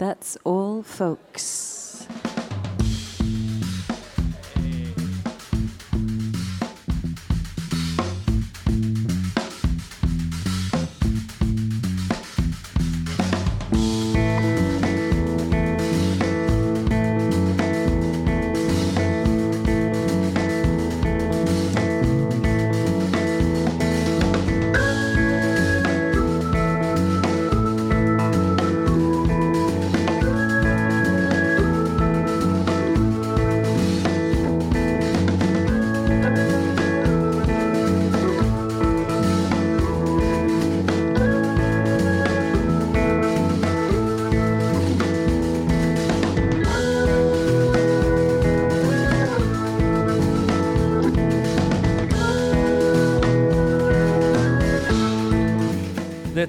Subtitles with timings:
[0.00, 1.79] That's all, folks.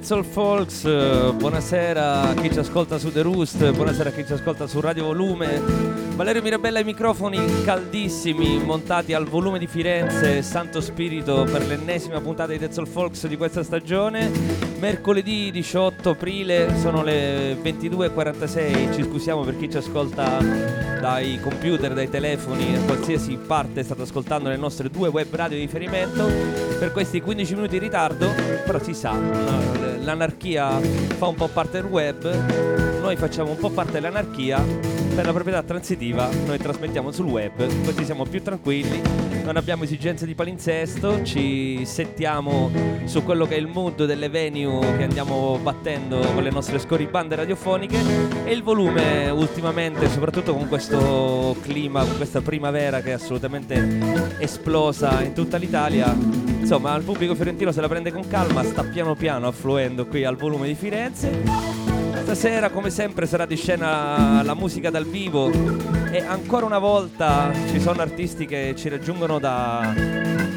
[0.01, 4.33] Soul Folks, eh, buonasera a chi ci ascolta su The Roost, buonasera a chi ci
[4.33, 5.61] ascolta su Radio Volume.
[6.15, 12.51] Valerio Mirabella ai microfoni caldissimi montati al volume di Firenze, Santo Spirito per l'ennesima puntata
[12.51, 14.31] di Soul Folks di questa stagione.
[14.79, 22.09] Mercoledì 18 aprile, sono le 22.46, ci scusiamo per chi ci ascolta dai computer, dai
[22.09, 26.29] telefoni, a qualsiasi parte state ascoltando le nostre due web radio di riferimento
[26.77, 28.29] per questi 15 minuti di ritardo,
[28.63, 29.17] però si sa,
[29.99, 30.79] l'anarchia
[31.17, 32.31] fa un po' parte del web,
[33.01, 34.63] noi facciamo un po' parte dell'anarchia,
[35.15, 39.01] per la proprietà transitiva noi trasmettiamo sul web, così siamo più tranquilli,
[39.43, 42.71] non abbiamo esigenze di palinsesto, ci settiamo
[43.05, 47.35] su quello che è il mood delle venue che andiamo battendo con le nostre scorribande
[47.35, 47.99] radiofoniche
[48.43, 55.21] e il volume ultimamente, soprattutto con questo clima, con questa primavera che è assolutamente esplosa
[55.21, 56.15] in tutta l'Italia,
[56.59, 60.37] insomma il pubblico fiorentino se la prende con calma, sta piano piano affluendo qui al
[60.37, 61.80] volume di Firenze.
[62.33, 65.51] Stasera come sempre sarà di scena la musica dal vivo
[66.11, 69.93] e ancora una volta ci sono artisti che ci raggiungono da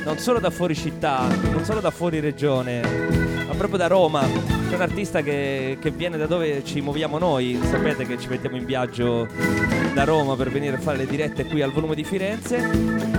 [0.05, 4.64] non solo da fuori città, non solo da fuori regione, ma proprio da Roma.
[4.75, 8.57] C'è un artista che, che viene da dove ci muoviamo noi, sapete che ci mettiamo
[8.57, 9.29] in viaggio
[9.95, 12.73] da Roma per venire a fare le dirette qui al volume di Firenze.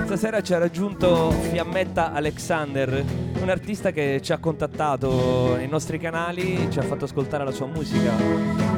[0.03, 3.01] Stasera ci ha raggiunto Fiammetta Alexander,
[3.41, 7.67] un artista che ci ha contattato nei nostri canali, ci ha fatto ascoltare la sua
[7.67, 8.74] musica.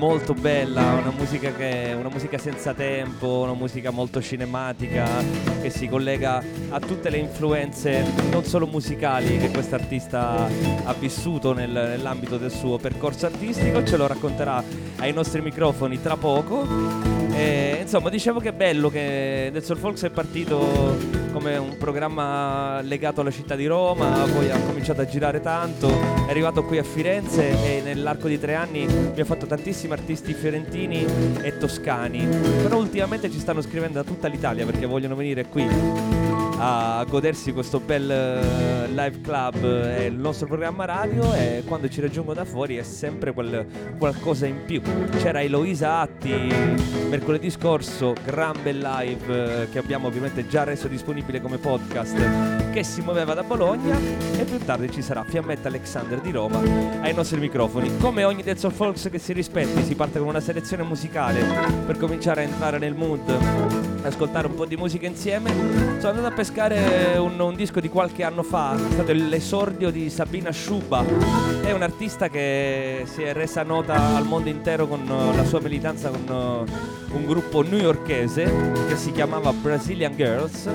[0.00, 5.06] Molto bella, una musica, che, una musica senza tempo, una musica molto cinematica
[5.60, 10.48] che si collega a tutte le influenze non solo musicali che quest'artista
[10.84, 14.64] ha vissuto nel, nell'ambito del suo percorso artistico, ce lo racconterà
[14.96, 17.19] ai nostri microfoni tra poco.
[17.40, 20.98] E, insomma, dicevo che è bello che Dead Soul Folks è partito
[21.32, 25.88] come un programma legato alla città di Roma, poi ha cominciato a girare tanto,
[26.26, 30.34] è arrivato qui a Firenze e nell'arco di tre anni mi ha fatto tantissimi artisti
[30.34, 31.06] fiorentini
[31.40, 32.26] e toscani.
[32.62, 35.66] Però ultimamente ci stanno scrivendo da tutta l'Italia perché vogliono venire qui
[36.62, 42.02] a godersi questo bel eh, live club e il nostro programma radio e quando ci
[42.02, 43.66] raggiungo da fuori è sempre quel
[43.96, 44.82] qualcosa in più.
[45.16, 46.34] C'era Eloisa Atti
[47.08, 52.84] mercoledì scorso, gran bel live eh, che abbiamo ovviamente già reso disponibile come podcast che
[52.84, 53.96] si muoveva da Bologna
[54.36, 56.60] e più tardi ci sarà Fiammetta Alexander di Roma
[57.00, 57.96] ai nostri microfoni.
[57.96, 61.42] Come ogni Dead of Folks che si rispetti, si parte con una selezione musicale
[61.86, 63.22] per cominciare a entrare nel mood,
[64.02, 65.50] ascoltare un po' di musica insieme.
[65.98, 69.90] Sono andato a pescare pescare un, un, disco di qualche anno fa, è stato l'esordio
[69.90, 71.04] di Sabina Sciuba,
[71.62, 76.66] è un'artista che si è resa nota al mondo intero con la sua militanza con
[77.08, 80.68] uh, un gruppo newyorkese che si chiamava Brazilian Girls,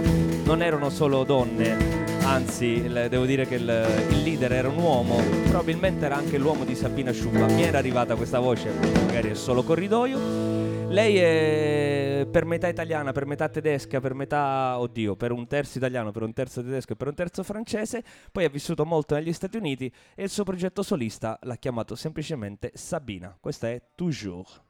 [0.46, 1.76] non erano solo donne,
[2.24, 6.76] anzi devo dire che il, il, leader era un uomo, probabilmente era anche l'uomo di
[6.76, 8.72] Sabina Sciuba, mi era arrivata questa voce,
[9.06, 10.75] magari è solo corridoio.
[10.88, 16.12] Lei è per metà italiana, per metà tedesca, per metà, oddio, per un terzo italiano,
[16.12, 19.58] per un terzo tedesco e per un terzo francese, poi ha vissuto molto negli Stati
[19.58, 23.36] Uniti e il suo progetto solista l'ha chiamato semplicemente Sabina.
[23.40, 24.65] Questa è Toujours.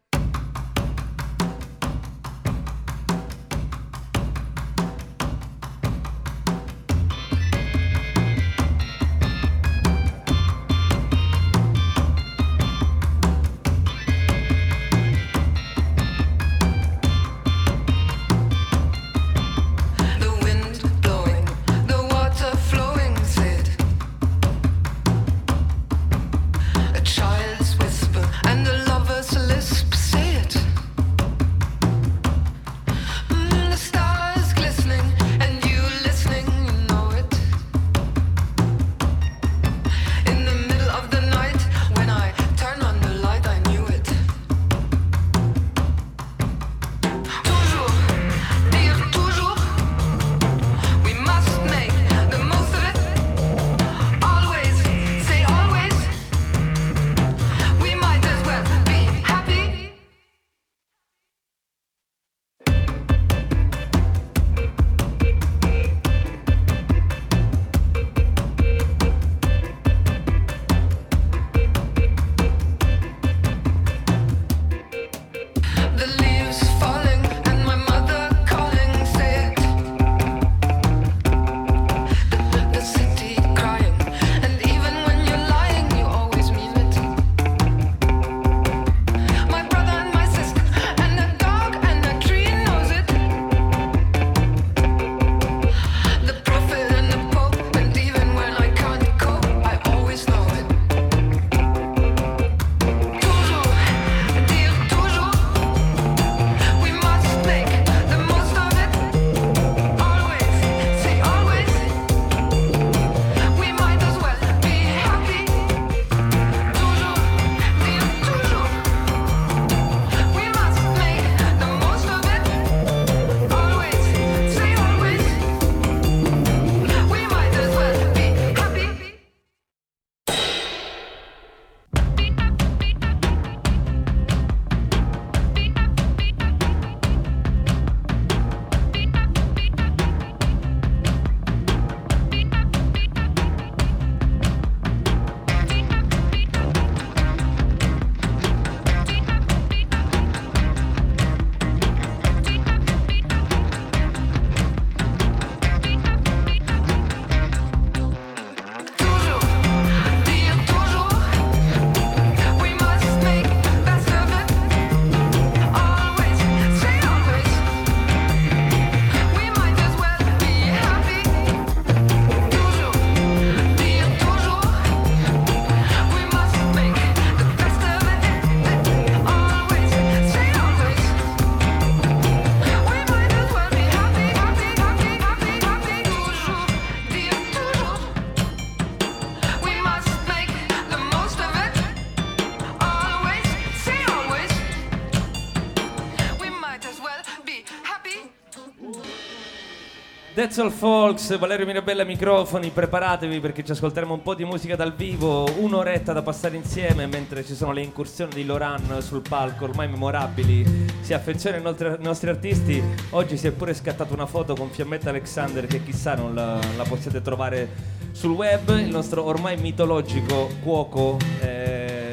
[200.57, 205.46] All folks, Valerio Mirabella microfoni, preparatevi perché ci ascolteremo un po' di musica dal vivo,
[205.60, 210.63] un'oretta da passare insieme mentre ci sono le incursioni di Loran sul palco, ormai memorabili,
[211.02, 215.66] si affeziona ai nostri artisti, oggi si è pure scattata una foto con Fiammetta Alexander
[215.66, 217.69] che chissà non la, la possiate trovare
[218.12, 221.18] sul web, il nostro ormai mitologico cuoco.
[221.42, 222.04] Eh,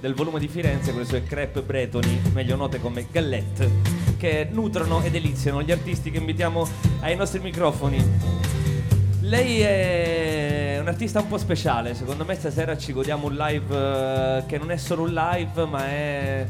[0.00, 3.70] del volume di Firenze con le sue crepe bretoni, meglio note come gallette,
[4.20, 6.68] che nutrono e deliziano gli artisti che invitiamo
[7.00, 8.04] ai nostri microfoni.
[9.22, 14.46] Lei è un artista un po' speciale, secondo me stasera ci godiamo un live uh,
[14.46, 16.46] che non è solo un live, ma è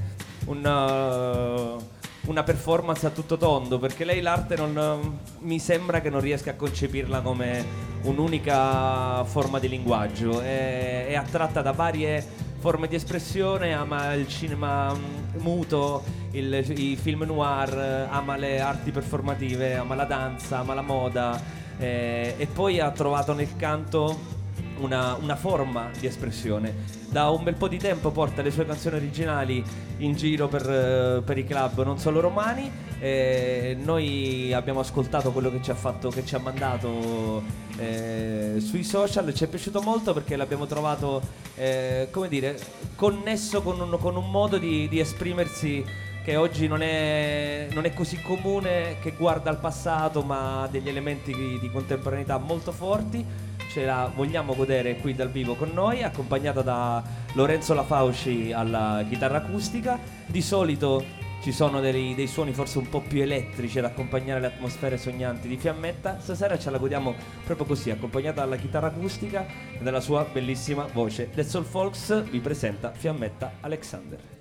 [0.47, 6.11] un, uh, una performance a tutto tondo, perché lei l'arte non, uh, mi sembra che
[6.11, 7.65] non riesca a concepirla come
[8.03, 14.95] un'unica forma di linguaggio, è, è attratta da varie forme di espressione, ama il cinema
[14.95, 16.03] mm, muto,
[16.33, 22.35] il, i film noir, ama le arti performative, ama la danza, ama la moda eh,
[22.37, 24.39] e poi ha trovato nel canto
[24.81, 26.99] una, una, forma di espressione.
[27.09, 29.65] Da un bel po' di tempo porta le sue canzoni originali
[29.99, 32.71] in giro per, eh, per i club non solo romani.
[32.99, 37.43] Eh, noi abbiamo ascoltato quello che ci ha, fatto, che ci ha mandato
[37.79, 41.23] eh, sui social, ci è piaciuto molto perché l'abbiamo trovato,
[41.57, 42.59] eh, come dire,
[42.97, 47.93] connesso con un, con un modo di, di esprimersi che oggi non è, non è,
[47.93, 53.49] così comune, che guarda al passato ma ha degli elementi di, di contemporaneità molto forti
[53.69, 57.03] ce la vogliamo godere qui dal vivo con noi, accompagnata da
[57.35, 59.99] Lorenzo Lafauci alla chitarra acustica.
[60.27, 61.05] Di solito
[61.41, 65.47] ci sono dei, dei, suoni forse un po' più elettrici ad accompagnare le atmosfere sognanti
[65.47, 66.19] di Fiammetta.
[66.21, 69.47] Stasera ce la godiamo proprio così, accompagnata dalla chitarra acustica
[69.79, 71.31] e dalla sua bellissima voce.
[71.33, 74.40] The Soul Folks vi presenta Fiammetta Alexander.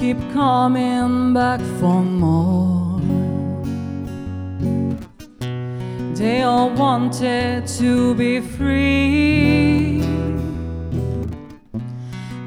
[0.00, 2.98] Keep coming back for more.
[6.14, 10.00] They all wanted to be free.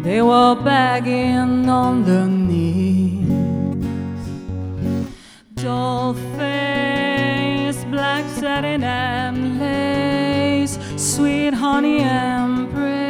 [0.01, 3.29] They were begging on their knees.
[5.53, 13.02] Doll face, black satin and lace, sweet honey embrace.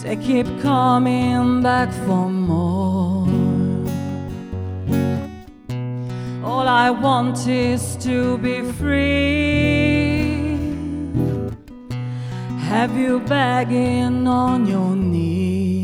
[0.00, 3.26] They keep coming back for more.
[6.44, 10.28] All I want is to be free.
[12.70, 15.77] Have you begging on your knees?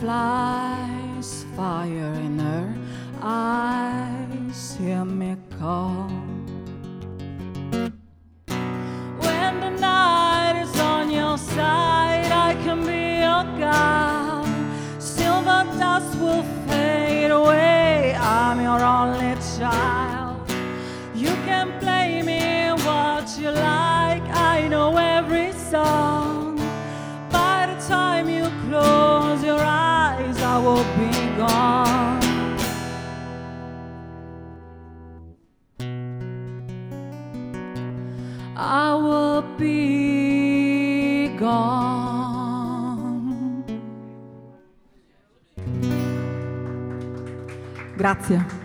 [0.00, 2.74] flies, fire in her
[3.22, 6.08] eyes, hear me call.
[9.24, 14.46] When the night is on your side, I can be your guide.
[14.98, 19.23] Silver dust will fade away, I'm your only.
[48.04, 48.63] Grazie.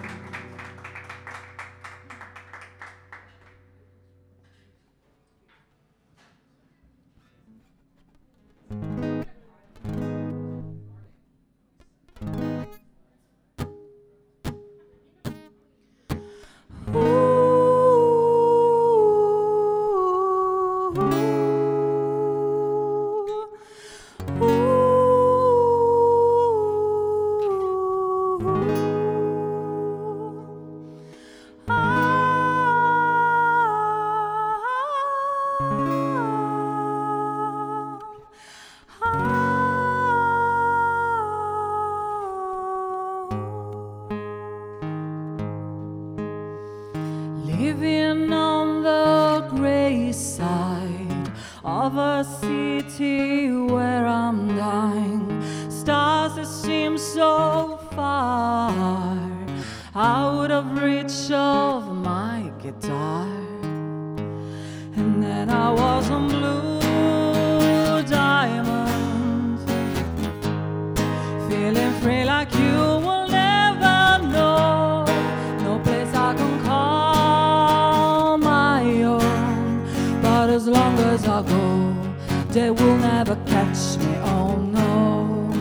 [81.10, 84.16] As long as I go, they will never catch me.
[84.24, 85.51] Oh no,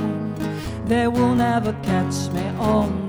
[0.85, 2.43] they will never catch me.
[2.59, 3.08] Oh no.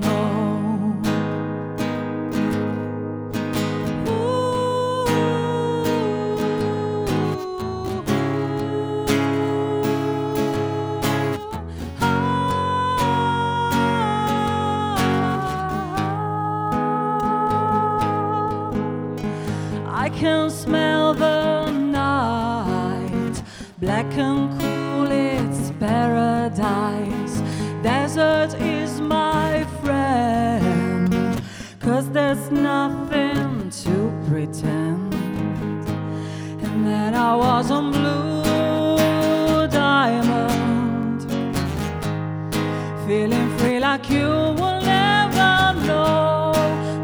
[44.00, 46.52] Like you will never know.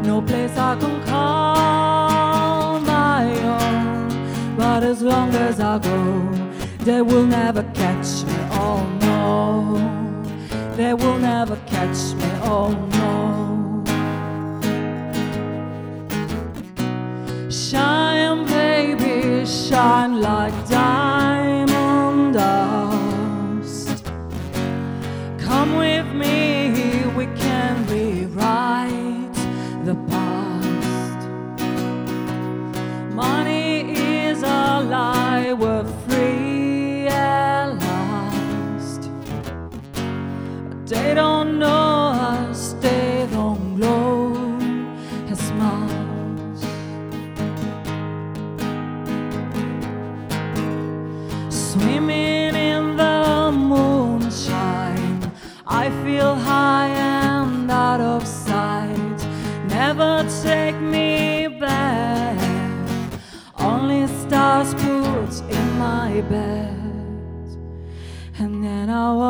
[0.03, 4.57] No place I can call my own.
[4.57, 6.29] But as long as I go,
[6.79, 8.37] they will never catch me.
[8.51, 9.77] Oh no,
[10.75, 12.29] they will never catch me.
[12.43, 13.83] Oh no.
[17.49, 20.66] Shine, baby, shine like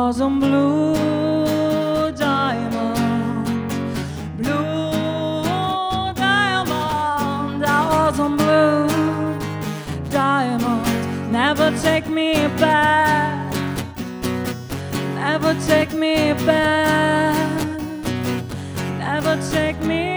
[0.08, 0.94] on blue
[2.12, 3.68] diamond,
[4.38, 7.62] blue diamond.
[7.62, 8.88] I was on blue
[10.10, 11.30] diamond.
[11.30, 13.52] Never take me back.
[15.14, 17.60] Never take me back.
[18.98, 20.07] Never take me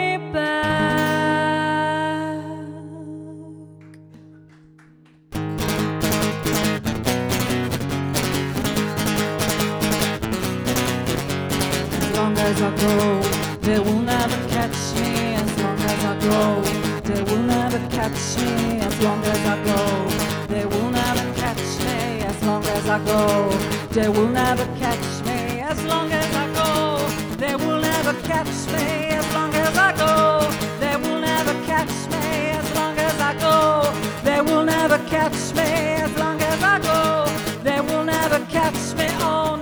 [12.62, 13.22] As I grow,
[13.62, 15.34] they will never catch me.
[15.34, 16.62] As long as I grow,
[17.02, 18.80] they will never catch me.
[18.80, 22.22] As long as I grow, they will never catch me.
[22.22, 23.50] As long as I grow,
[23.90, 25.62] they will never catch me.
[25.62, 29.10] As long as I go, they will never catch me.
[29.18, 30.48] As long as I go,
[30.80, 32.52] they will never catch me.
[32.60, 33.92] As long as I go,
[34.24, 35.70] they will never catch me.
[36.06, 37.26] As long as I go,
[37.64, 39.08] they will never catch me.
[39.22, 39.56] Oh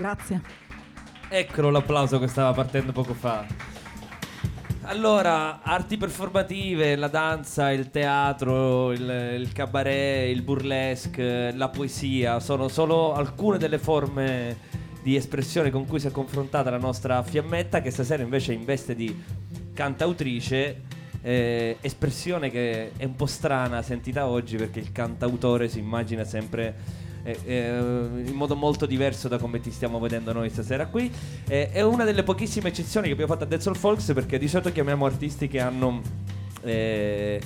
[0.00, 0.40] Grazie.
[1.28, 3.44] Eccolo l'applauso che stava partendo poco fa.
[4.84, 12.68] Allora, arti performative, la danza, il teatro, il, il cabaret, il burlesque, la poesia sono
[12.68, 14.56] solo alcune delle forme
[15.02, 18.94] di espressione con cui si è confrontata la nostra fiammetta che stasera invece in veste
[18.94, 19.22] di
[19.74, 20.82] cantautrice
[21.20, 27.08] eh, espressione che è un po' strana sentita oggi perché il cantautore si immagina sempre
[27.22, 27.78] eh, eh,
[28.24, 31.10] in modo molto diverso da come ti stiamo vedendo noi stasera qui.
[31.46, 34.48] Eh, è una delle pochissime eccezioni che abbiamo fatto a Dead Soul Folks perché di
[34.48, 36.00] solito chiamiamo artisti che hanno
[36.62, 37.40] eh,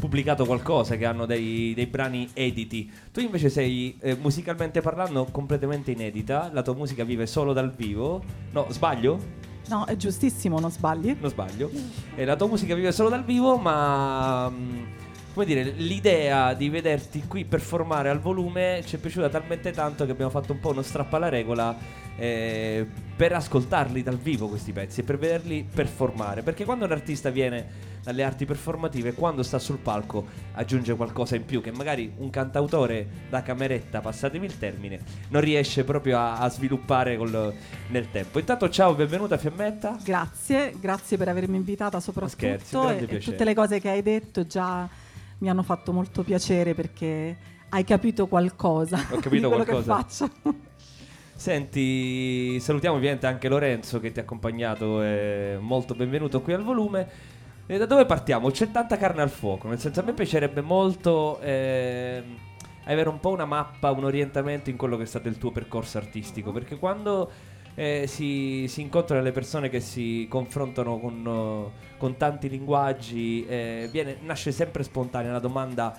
[0.00, 2.90] pubblicato qualcosa, che hanno dei, dei brani editi.
[3.12, 8.22] Tu invece sei eh, musicalmente parlando completamente inedita, la tua musica vive solo dal vivo.
[8.52, 9.48] No, sbaglio?
[9.68, 11.16] No, è giustissimo, non sbagli.
[11.20, 11.70] Non sbaglio.
[12.16, 14.86] E la tua musica vive solo dal vivo, ma mh,
[15.32, 20.12] come dire, l'idea di vederti qui performare al volume ci è piaciuta talmente tanto che
[20.12, 21.76] abbiamo fatto un po' uno strappo alla regola
[22.16, 26.42] eh, per ascoltarli dal vivo questi pezzi e per vederli performare.
[26.42, 31.44] Perché quando un artista viene dalle arti performative, quando sta sul palco aggiunge qualcosa in
[31.44, 36.48] più che magari un cantautore da cameretta, passatemi il termine, non riesce proprio a, a
[36.48, 37.54] sviluppare col,
[37.88, 38.38] nel tempo.
[38.38, 39.98] Intanto ciao, benvenuta Fiammetta.
[40.02, 44.46] Grazie, grazie per avermi invitata soprattutto scherzi, e, e tutte le cose che hai detto
[44.46, 44.88] già
[45.40, 47.36] mi hanno fatto molto piacere perché
[47.70, 50.26] hai capito qualcosa Ho capito di quello qualcosa.
[50.26, 50.54] che faccio.
[51.34, 57.08] Senti, salutiamo ovviamente anche Lorenzo che ti ha accompagnato, e molto benvenuto qui al volume.
[57.66, 58.50] E da dove partiamo?
[58.50, 62.36] C'è tanta carne al fuoco, nel senso a me piacerebbe molto ehm,
[62.84, 65.96] avere un po' una mappa, un orientamento in quello che è stato il tuo percorso
[65.96, 67.30] artistico, perché quando
[67.80, 74.18] eh, si, si incontrano le persone che si confrontano con, con tanti linguaggi, eh, viene-
[74.20, 75.98] nasce sempre spontanea la domanda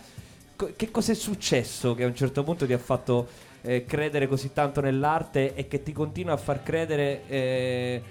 [0.56, 3.28] co- che cosa è successo che a un certo punto ti ha fatto
[3.64, 8.02] eh, credere così tanto nell'arte e che ti continua a far credere eh,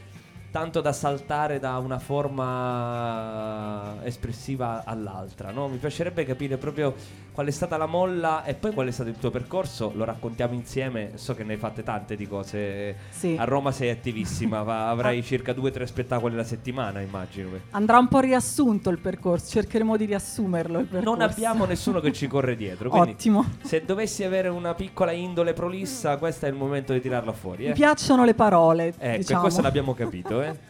[0.50, 5.50] tanto da saltare da una forma espressiva all'altra.
[5.50, 5.68] no?
[5.68, 6.94] Mi piacerebbe capire proprio
[7.32, 9.92] qual è stata la molla e poi qual è stato il tuo percorso.
[9.94, 11.12] Lo raccontiamo insieme.
[11.14, 12.96] So che ne hai fatte tante di cose.
[13.10, 13.36] Sì.
[13.38, 14.58] A Roma sei attivissima,
[14.88, 17.48] avrai circa due o tre spettacoli alla settimana, immagino.
[17.70, 20.86] Andrà un po' riassunto il percorso, cercheremo di riassumerlo.
[21.00, 22.90] Non abbiamo nessuno che ci corre dietro.
[22.90, 23.44] Quindi Ottimo.
[23.62, 27.64] se dovessi avere una piccola indole prolissa, questo è il momento di tirarla fuori.
[27.64, 27.74] Mi Eh?
[27.74, 29.40] piacciono le parole, Ecco, diciamo.
[29.42, 30.68] questo l'abbiamo capito, eh?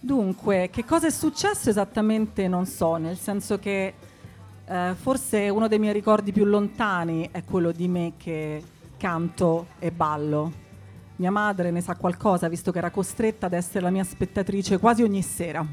[0.00, 3.94] Dunque, che cosa è successo esattamente non so, nel senso che
[4.64, 8.62] eh, forse uno dei miei ricordi più lontani è quello di me che
[8.96, 10.66] canto e ballo.
[11.16, 15.02] Mia madre ne sa qualcosa, visto che era costretta ad essere la mia spettatrice quasi
[15.02, 15.66] ogni sera.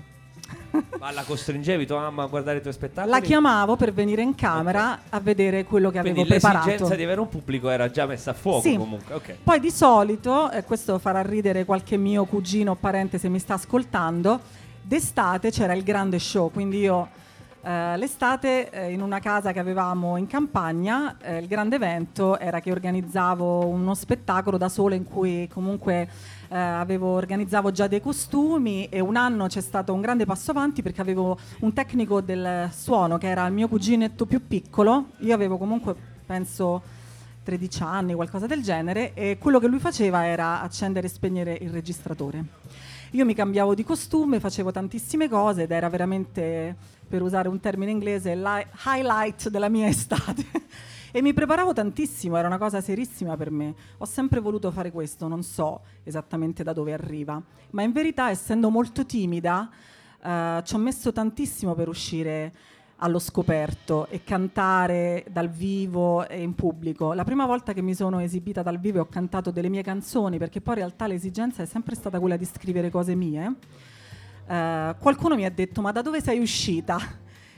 [0.99, 3.11] Ma la costringevi tua mamma a guardare i tuoi spettacoli?
[3.13, 6.65] La chiamavo per venire in camera a vedere quello che Quindi avevo preparato.
[6.65, 8.75] l'esigenza di avere un pubblico era già messa a fuoco Sì.
[8.75, 9.13] comunque.
[9.15, 9.35] Ok.
[9.43, 13.53] Poi di solito, e questo farà ridere qualche mio cugino o parente se mi sta
[13.53, 14.39] ascoltando,
[14.81, 17.07] d'estate c'era il grande show, quindi io
[17.65, 22.59] eh, l'estate eh, in una casa che avevamo in campagna, eh, il grande evento era
[22.59, 26.07] che organizzavo uno spettacolo da sola in cui comunque
[26.47, 30.83] eh, avevo, organizzavo già dei costumi e un anno c'è stato un grande passo avanti
[30.83, 35.57] perché avevo un tecnico del suono che era il mio cuginetto più piccolo, io avevo
[35.57, 36.83] comunque penso
[37.41, 41.71] 13 anni, qualcosa del genere, e quello che lui faceva era accendere e spegnere il
[41.71, 42.45] registratore.
[43.15, 46.75] Io mi cambiavo di costume, facevo tantissime cose ed era veramente,
[47.07, 50.45] per usare un termine inglese, li- highlight della mia estate.
[51.13, 53.73] e mi preparavo tantissimo, era una cosa serissima per me.
[53.99, 58.69] Ho sempre voluto fare questo, non so esattamente da dove arriva, ma in verità, essendo
[58.69, 59.69] molto timida,
[60.21, 62.53] eh, ci ho messo tantissimo per uscire
[63.05, 67.13] allo scoperto e cantare dal vivo e in pubblico.
[67.13, 70.37] La prima volta che mi sono esibita dal vivo e ho cantato delle mie canzoni,
[70.37, 73.53] perché poi in realtà l'esigenza è sempre stata quella di scrivere cose mie,
[74.47, 76.99] eh, qualcuno mi ha detto ma da dove sei uscita?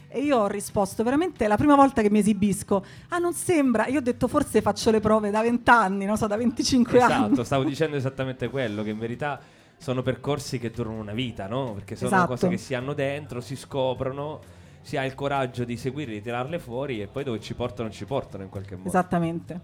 [0.10, 4.00] E io ho risposto veramente la prima volta che mi esibisco, ah non sembra, io
[4.00, 7.26] ho detto forse faccio le prove da 20 anni, non so, da 25 anni.
[7.26, 9.40] Esatto, stavo dicendo esattamente quello, che in verità
[9.78, 11.74] sono percorsi che durano una vita, no?
[11.74, 12.28] Perché sono Esatto.
[12.28, 14.40] cose che si hanno dentro, si scoprono,
[14.88, 18.06] si ha il coraggio di seguirle, di tirarle fuori e poi dove ci portano ci
[18.06, 18.88] portano in qualche modo.
[18.88, 19.60] Esattamente.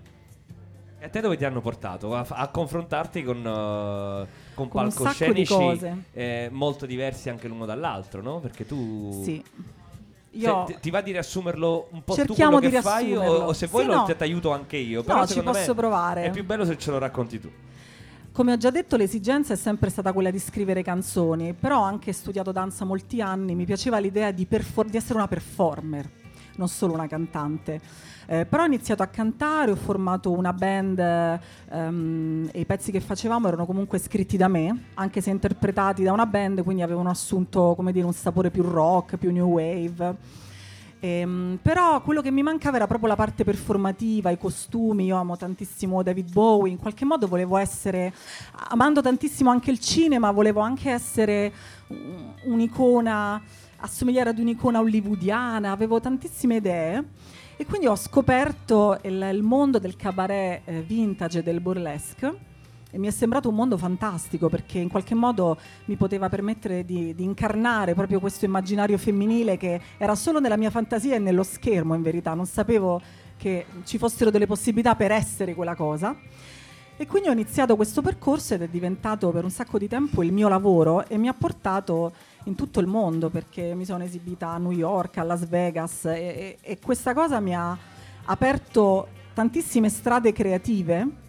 [0.99, 2.13] E a te dove ti hanno portato?
[2.13, 6.03] A, a confrontarti con, uh, con Con di palcoscenici cose.
[6.11, 8.39] eh, molto diversi anche l'uno dall'altro, no?
[8.41, 9.21] Perché tu...
[9.23, 9.41] Sì.
[9.45, 13.15] Se- Io ti, ti va di riassumerlo un po' Cerchiamo tu quello di che fai
[13.15, 14.03] o, o se vuoi Sì, lo no.
[14.03, 14.99] ti aiuto anche io.
[14.99, 16.23] No, Però ci secondo posso provare.
[16.25, 17.49] È più bello se ce lo racconti tu.
[18.33, 22.11] Come ho già detto, l'esigenza è sempre stata quella di scrivere canzoni, però ho anche
[22.13, 26.09] studiato danza molti anni, mi piaceva l'idea di, perfor- di essere una performer.
[26.55, 27.79] non solo una cantante.
[28.25, 33.01] Eh, però ho iniziato a cantare, ho formato una band ehm, e i pezzi che
[33.01, 37.77] facevamo erano comunque scritti da me, anche se interpretati da una band, quindi avevano assunto
[37.91, 40.41] dire, un sapore più rock, più new wave.
[41.03, 45.03] Ehm, però quello che mi mancava era proprio la parte performativa, i costumi.
[45.03, 46.71] Io amo tantissimo David Bowie.
[46.71, 48.13] In qualche modo volevo essere,
[48.69, 51.51] amando tantissimo anche il cinema, volevo anche essere
[52.45, 53.41] un'icona,
[53.79, 55.71] assomigliare ad un'icona hollywoodiana.
[55.71, 57.03] Avevo tantissime idee.
[57.57, 62.51] E quindi ho scoperto il, il mondo del cabaret eh, vintage e del burlesque
[62.93, 67.15] e mi è sembrato un mondo fantastico perché in qualche modo mi poteva permettere di,
[67.15, 71.95] di, incarnare proprio questo immaginario femminile che era solo nella mia fantasia e nello schermo
[71.95, 73.01] in verità, non sapevo
[73.35, 76.15] che ci fossero delle possibilità per essere quella cosa.
[76.95, 80.31] E quindi ho iniziato questo percorso ed è diventato per un sacco di tempo il
[80.31, 84.59] mio lavoro e mi ha portato in tutto il mondo perché mi sono esibita a
[84.59, 87.75] New York, a Las Vegas e, e, e questa cosa mi ha
[88.25, 91.21] aperto tantissime strade creative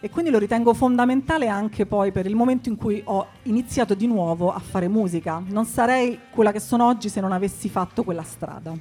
[0.00, 4.06] e quindi lo ritengo fondamentale anche poi per il momento in cui ho iniziato di
[4.06, 5.42] nuovo a fare musica.
[5.46, 8.72] Non sarei quella che sono oggi se non avessi fatto quella strada.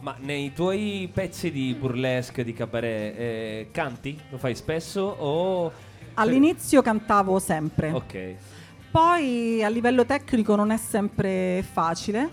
[0.00, 4.18] Ma nei tuoi pezzi di burlesque, di cabaret, eh, canti?
[4.30, 5.72] Lo fai spesso o...
[6.14, 7.92] All'inizio cantavo sempre.
[7.92, 8.34] Ok.
[8.90, 12.28] Poi a livello tecnico non è sempre facile,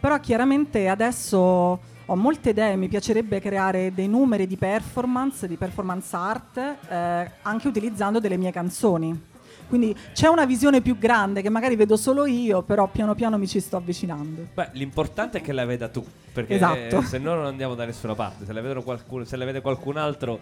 [0.00, 1.78] però chiaramente adesso
[2.10, 7.68] ho molte idee, mi piacerebbe creare dei numeri di performance, di performance art, eh, anche
[7.68, 9.28] utilizzando delle mie canzoni.
[9.68, 13.46] Quindi c'è una visione più grande che magari vedo solo io, però piano piano mi
[13.46, 14.48] ci sto avvicinando.
[14.52, 17.00] Beh, l'importante è che la veda tu, perché esatto.
[17.02, 18.44] se no non andiamo da nessuna parte.
[18.44, 20.40] Se la, qualcuno, se la vede qualcun altro,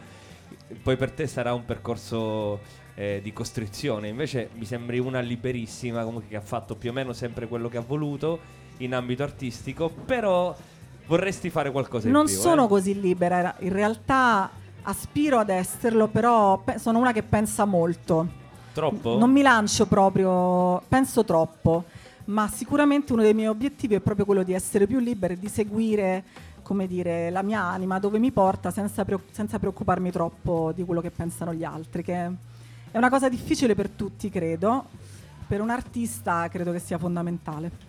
[0.82, 2.60] poi per te sarà un percorso
[2.94, 4.08] eh, di costrizione.
[4.08, 7.76] Invece mi sembri una liberissima, comunque che ha fatto più o meno sempre quello che
[7.76, 10.56] ha voluto in ambito artistico, però
[11.08, 12.34] vorresti fare qualcosa in non più.
[12.34, 12.68] Non sono eh?
[12.68, 14.48] così libera, in realtà
[14.82, 18.46] aspiro ad esserlo, però pe- sono una che pensa molto.
[18.72, 19.18] Troppo?
[19.18, 21.84] non mi lancio proprio, penso troppo,
[22.26, 25.48] ma sicuramente uno dei miei obiettivi è proprio quello di essere più libera e di
[25.48, 26.22] seguire
[26.68, 31.00] come dire, la mia anima dove mi porta senza, pre- senza preoccuparmi troppo di quello
[31.00, 32.30] che pensano gli altri, che
[32.90, 34.84] è una cosa difficile per tutti, credo.
[35.46, 37.87] Per un artista credo che sia fondamentale.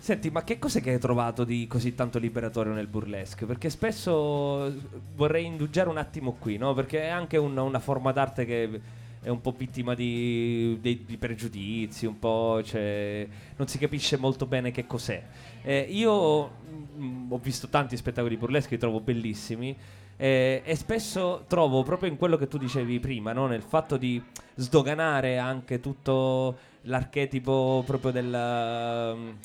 [0.00, 3.44] Senti, ma che cos'è che hai trovato di così tanto liberatorio nel burlesque?
[3.44, 4.72] Perché spesso
[5.14, 6.72] vorrei indugiare un attimo qui, no?
[6.72, 8.80] Perché è anche un, una forma d'arte che
[9.20, 14.46] è un po' vittima di, di, di pregiudizi, un po', cioè, non si capisce molto
[14.46, 15.22] bene che cos'è.
[15.60, 19.76] Eh, io mh, mm, ho visto tanti spettacoli burleschi, li trovo bellissimi.
[20.16, 23.46] Eh, e spesso trovo proprio in quello che tu dicevi prima, no?
[23.46, 24.22] nel fatto di
[24.54, 29.36] sdoganare anche tutto l'archetipo proprio del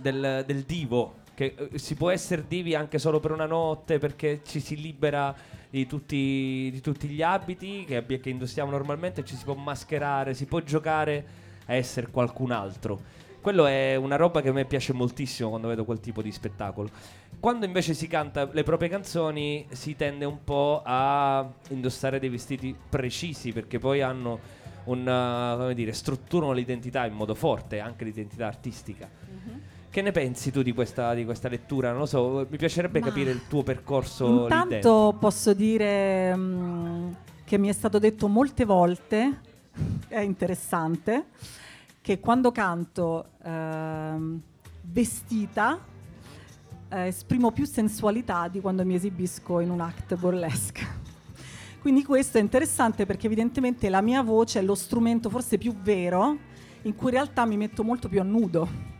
[0.00, 4.40] del, del divo, che eh, si può essere divi anche solo per una notte perché
[4.44, 5.34] ci si libera
[5.70, 10.46] di tutti, di tutti gli abiti che, che indossiamo normalmente, ci si può mascherare, si
[10.46, 11.24] può giocare
[11.66, 13.18] a essere qualcun altro.
[13.40, 16.90] Quello è una roba che a me piace moltissimo quando vedo quel tipo di spettacolo.
[17.38, 22.76] Quando invece si canta le proprie canzoni si tende un po' a indossare dei vestiti
[22.88, 24.38] precisi perché poi hanno
[24.84, 29.08] una, come dire, strutturano l'identità in modo forte, anche l'identità artistica.
[29.90, 31.90] Che ne pensi tu di questa, di questa lettura?
[31.90, 34.42] Non lo so, mi piacerebbe Ma capire il tuo percorso.
[34.42, 37.12] Intanto posso dire um,
[37.44, 39.40] che mi è stato detto molte volte,
[40.06, 41.24] è interessante,
[42.00, 44.40] che quando canto uh,
[44.82, 45.80] vestita
[46.88, 50.86] eh, esprimo più sensualità di quando mi esibisco in un act burlesque.
[51.82, 56.36] Quindi questo è interessante perché evidentemente la mia voce è lo strumento forse più vero
[56.82, 58.98] in cui in realtà mi metto molto più a nudo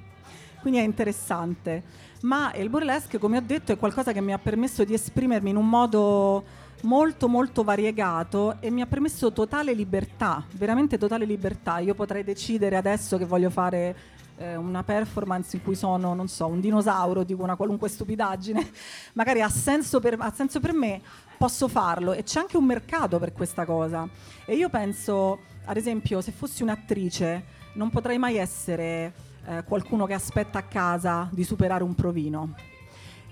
[0.61, 1.83] quindi è interessante.
[2.23, 5.57] Ma il burlesque, come ho detto, è qualcosa che mi ha permesso di esprimermi in
[5.57, 6.45] un modo
[6.83, 11.79] molto molto variegato e mi ha permesso totale libertà, veramente totale libertà.
[11.79, 13.97] Io potrei decidere adesso che voglio fare
[14.37, 18.71] eh, una performance in cui sono, non so, un dinosauro, dico una qualunque stupidaggine,
[19.15, 21.01] magari ha senso, per, ha senso per me,
[21.37, 24.09] posso farlo e c'è anche un mercato per questa cosa.
[24.45, 29.13] E io penso, ad esempio, se fossi un'attrice non potrei mai essere
[29.47, 32.55] eh, qualcuno che aspetta a casa di superare un provino.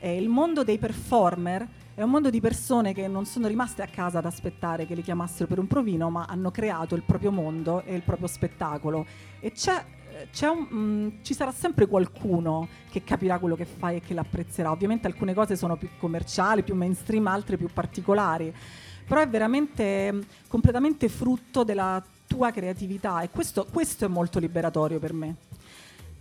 [0.00, 3.88] E il mondo dei performer è un mondo di persone che non sono rimaste a
[3.88, 7.82] casa ad aspettare che li chiamassero per un provino, ma hanno creato il proprio mondo
[7.82, 9.04] e il proprio spettacolo.
[9.40, 9.84] E c'è,
[10.30, 14.14] eh, un, mh, mm, ci sarà sempre qualcuno che capirà quello che fai e che
[14.14, 14.70] l'apprezzerà.
[14.70, 18.54] Ovviamente alcune cose sono più commerciali, più mainstream, altre più particolari.
[19.04, 25.00] Però è veramente mm, completamente frutto della tua creatività e questo, questo è molto liberatorio
[25.00, 25.47] per me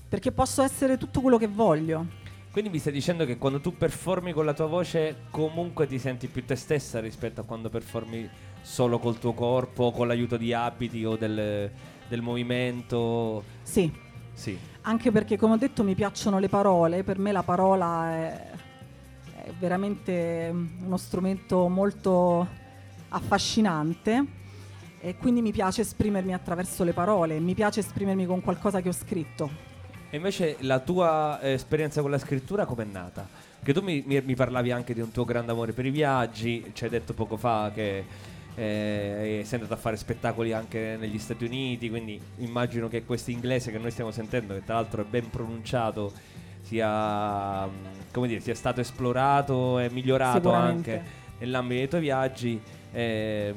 [0.07, 2.05] perché posso essere tutto quello che voglio.
[2.51, 6.27] Quindi mi stai dicendo che quando tu performi con la tua voce comunque ti senti
[6.27, 8.27] più te stessa rispetto a quando performi
[8.61, 11.69] solo col tuo corpo, con l'aiuto di abiti o del,
[12.07, 13.43] del movimento?
[13.61, 13.91] Sì,
[14.33, 14.57] Sì.
[14.81, 18.51] anche perché come ho detto mi piacciono le parole, per me la parola è,
[19.43, 22.47] è veramente uno strumento molto
[23.09, 24.25] affascinante
[24.99, 28.93] e quindi mi piace esprimermi attraverso le parole, mi piace esprimermi con qualcosa che ho
[28.93, 29.66] scritto.
[30.09, 33.27] E invece la tua eh, esperienza con la scrittura com'è nata?
[33.61, 36.71] Che tu mi, mi- mi parlavi anche di un tuo grande amore per i viaggi,
[36.73, 38.05] ci hai detto poco fa che
[38.55, 43.71] eh, sei andato a fare spettacoli anche negli Stati Uniti, quindi immagino che questo inglese
[43.71, 46.13] che noi stiamo sentendo, che tra l'altro è ben pronunciato,
[46.61, 47.69] sia, mm,
[48.13, 51.03] come dire, sia stato esplorato e migliorato anche
[51.39, 52.61] nell'ambito dei tuoi viaggi.
[52.93, 53.55] ehm,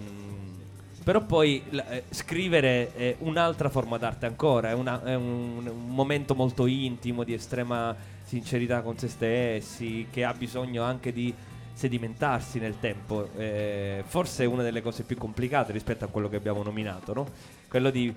[1.02, 6.34] però poi eh, scrivere è un'altra forma d'arte ancora, è, una- è un, un momento
[6.34, 11.34] molto intimo, di estrema sincerità con se stessi, che ha bisogno anche di
[11.72, 13.28] sedimentarsi nel tempo.
[13.36, 17.26] Eh, forse è una delle cose più complicate rispetto a quello che abbiamo nominato, no?
[17.68, 18.14] Quello di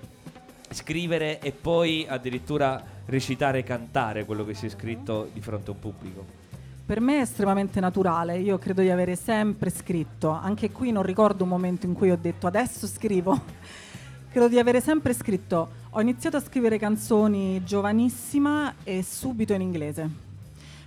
[0.70, 5.74] scrivere e poi addirittura recitare e cantare quello che si è scritto di fronte a
[5.74, 6.43] un pubblico.
[6.86, 11.44] Per me è estremamente naturale, io credo di avere sempre scritto, anche qui non ricordo
[11.44, 13.40] un momento in cui ho detto adesso scrivo,
[14.30, 15.70] credo di avere sempre scritto.
[15.92, 20.10] Ho iniziato a scrivere canzoni giovanissima e subito in inglese.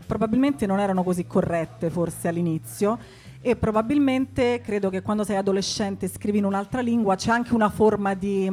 [0.07, 2.99] Probabilmente non erano così corrette forse all'inizio
[3.41, 7.71] e probabilmente credo che quando sei adolescente e scrivi in un'altra lingua c'è anche una
[7.71, 8.53] forma di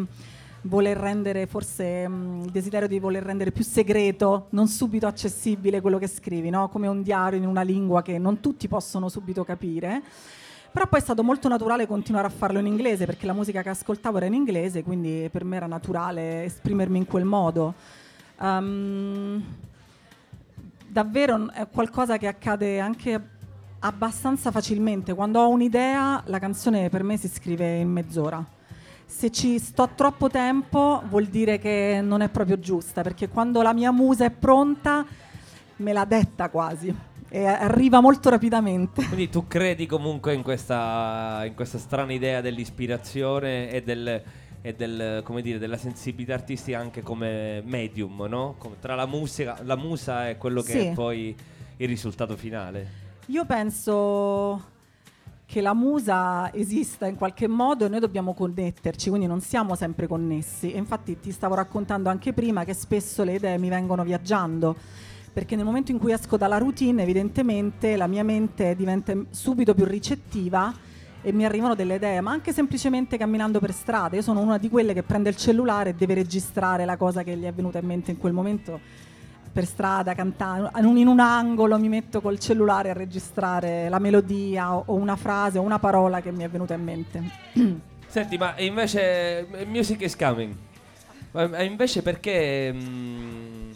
[0.64, 5.98] voler rendere forse mh, il desiderio di voler rendere più segreto, non subito accessibile quello
[5.98, 6.70] che scrivi, no?
[6.70, 10.02] come un diario in una lingua che non tutti possono subito capire.
[10.72, 13.70] Però poi è stato molto naturale continuare a farlo in inglese perché la musica che
[13.70, 17.76] ascoltavo era in inglese, quindi per me era naturale esprimermi in quel modo.
[18.42, 19.44] Ehm,
[20.88, 23.22] davvero è qualcosa che accade anche
[23.80, 25.14] abbastanza facilmente.
[25.14, 28.44] Quando ho un'idea, la canzone per me si scrive in mezz'ora.
[29.16, 33.72] Se ci sto troppo tempo vuol dire che non è proprio giusta, perché quando la
[33.72, 35.06] mia musa è pronta
[35.78, 36.94] me l'ha detta quasi
[37.30, 39.06] e arriva molto rapidamente.
[39.06, 44.22] Quindi tu credi comunque in questa, in questa strana idea dell'ispirazione e, del,
[44.62, 48.56] e del, come dire, della sensibilità artistica anche come medium, no?
[48.58, 50.78] Come tra la musica, la musa e quello che Sì.
[50.80, 51.34] è poi
[51.78, 53.02] il risultato finale.
[53.28, 54.72] Io penso
[55.54, 60.08] che la musa esista in qualche modo e noi dobbiamo connetterci, quindi non siamo sempre
[60.08, 60.72] connessi.
[60.72, 64.76] E infatti ti stavo raccontando anche prima che spesso le idee mi vengono viaggiando,
[65.32, 69.86] perché nel momento in cui esco dalla routine evidentemente la mia mente diventa subito più
[69.86, 70.74] ricettiva
[71.22, 74.16] e mi arrivano delle idee, ma anche semplicemente camminando per strada.
[74.16, 77.38] Io sono una di quelle che prende il cellulare e deve registrare la cosa che
[77.38, 78.80] gli è venuta in mente in quel momento
[79.54, 84.84] per strada, cantando, in un- angolo mi metto col cellulare a registrare la melodia o,
[84.96, 87.22] una frase o una parola che mi è venuta in mente.
[88.08, 90.56] Senti, ma invece eh, Music is Coming.
[91.32, 93.72] Ma invece perché mm,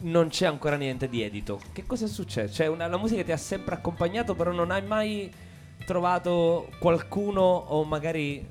[0.00, 1.58] non c'è ancora niente di edito?
[1.72, 2.54] Che cosa è successo?
[2.54, 5.30] Cioè, una- la musica ti ha sempre accompagnato, però non hai mai
[5.86, 8.46] trovato qualcuno o magari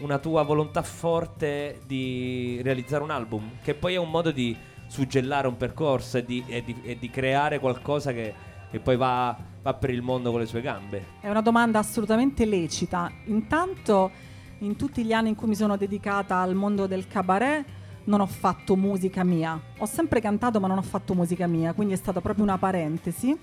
[0.00, 3.50] una tua volontà forte di realizzare un album?
[3.62, 4.56] Che poi è un modo di
[4.90, 8.34] suggellare un percorso e di, e di- e di creare qualcosa che,
[8.68, 11.04] che poi va, va per il mondo con le sue gambe.
[11.20, 13.08] È una domanda assolutamente lecita.
[13.26, 14.10] Intanto,
[14.58, 17.64] in tutti gli anni in cui mi sono dedicata al mondo del cabaret,
[18.04, 19.58] non ho fatto musica mia.
[19.78, 23.38] Ho sempre cantato, ma non ho fatto musica mia, quindi è stata proprio una parentesi.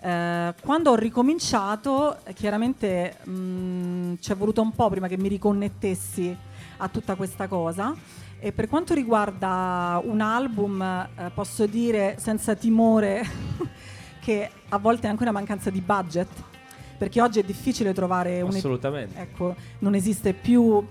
[0.00, 6.36] Eh, quando ho ricominciato, chiaramente mh, ci è voluto un po' prima che mi riconnettessi
[6.76, 7.94] a tutta questa cosa.
[8.40, 13.26] E per quanto riguarda un album, eh, posso dire senza timore
[14.22, 16.28] che a volte è anche una mancanza di budget,
[16.96, 19.18] perché oggi è difficile trovare un Assolutamente.
[19.18, 20.84] Ecco, non esiste più.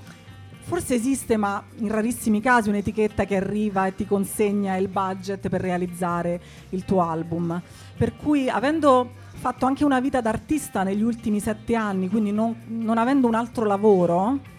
[0.60, 5.62] Forse esiste, ma in rarissimi casi un'etichetta che arriva e ti consegna il budget per
[5.62, 7.62] realizzare il tuo album.
[7.96, 12.98] Per cui, avendo fatto anche una vita d'artista negli ultimi sette anni, quindi non, non
[12.98, 14.56] avendo un altro lavoro,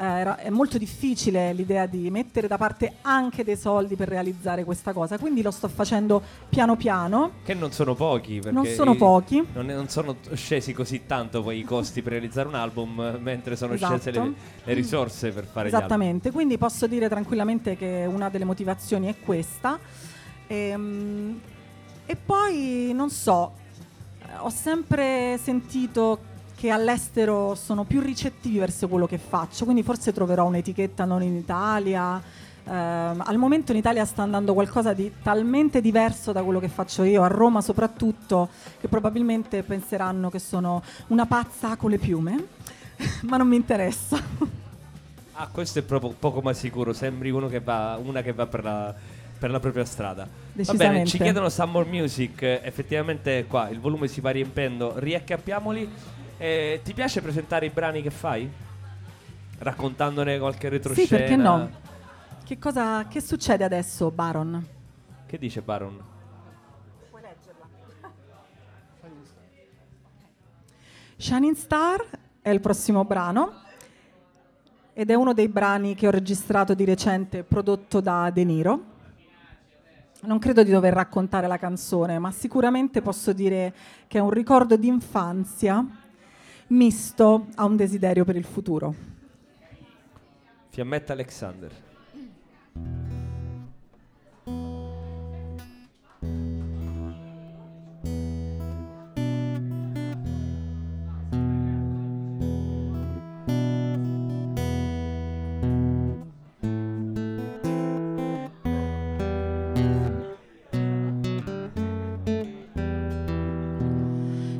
[0.00, 4.92] era- è molto difficile l'idea di mettere da parte anche dei soldi per realizzare questa
[4.92, 5.18] cosa.
[5.18, 7.32] Quindi lo sto facendo piano piano.
[7.44, 8.34] Che non sono pochi.
[8.34, 9.44] Perché Non sono i- pochi.
[9.54, 13.56] Non, non sono scesi così tanto poi i costi per realizzare un album, eh, mentre
[13.56, 13.94] sono Esatto.
[13.98, 14.32] scese le,
[14.64, 15.68] le risorse per fare.
[15.68, 19.78] Esattamente, quindi posso dire tranquillamente che una delle motivazioni è questa.
[20.46, 21.40] Ehm,
[22.10, 23.52] E, poi non so,
[24.22, 26.18] eh, ho sempre sentito
[26.58, 31.36] che all'estero sono più ricettivi verso quello che faccio, quindi forse troverò un'etichetta non in
[31.36, 32.20] Italia,
[32.68, 37.02] Ehm, al momento in Italia sta andando qualcosa di talmente diverso da quello che faccio
[37.02, 42.46] io, a Roma soprattutto, che probabilmente penseranno che sono una pazza con le piume,
[43.22, 44.22] ma non mi interessa.
[45.40, 46.92] Ah, questo è proprio poco ma sicuro.
[46.92, 48.94] Sembri uno che va, una che va per la,
[49.38, 50.28] per la propria strada.
[50.52, 52.42] Va bene, ci chiedono Summer Music.
[52.42, 54.94] eh, Effettivamente qua il volume si va riempendo.
[54.96, 56.17] Riaccappiamoli.
[56.40, 58.48] Eh, ti piace presentare i brani che fai?
[59.58, 61.06] Raccontandone qualche retroscena?
[61.06, 61.68] Sì, perché no?
[62.44, 64.64] Che, cosa, che succede adesso, Baron?
[65.26, 66.00] Che dice Baron?
[71.16, 72.06] Shining Star
[72.40, 73.62] è il prossimo brano
[74.92, 78.82] ed è uno dei brani che ho registrato di recente prodotto da De Niro.
[80.20, 83.74] Non credo di dover raccontare la canzone, ma sicuramente posso dire
[84.06, 85.84] che è un ricordo di infanzia
[86.68, 88.94] misto a un desiderio per il futuro.
[90.70, 91.86] Fiammetta Alexander.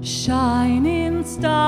[0.01, 1.68] Shining star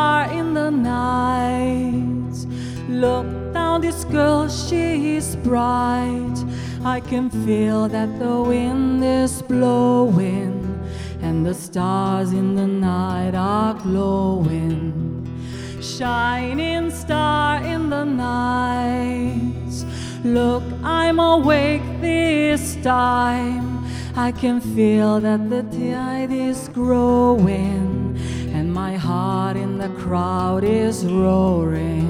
[0.70, 2.46] night.
[2.88, 6.36] Look down, this girl, she is bright.
[6.84, 10.80] I can feel that the wind is blowing,
[11.22, 15.26] and the stars in the night are glowing.
[15.80, 19.84] Shining star in the night.
[20.24, 23.84] Look, I'm awake this time.
[24.16, 28.18] I can feel that the tide is growing,
[28.84, 32.08] my heart in the crowd is roaring.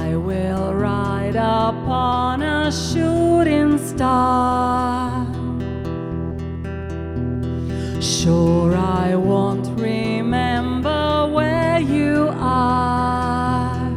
[0.00, 5.26] I will ride upon a shooting star.
[8.00, 11.02] Sure, I won't remember
[11.36, 13.90] where you are.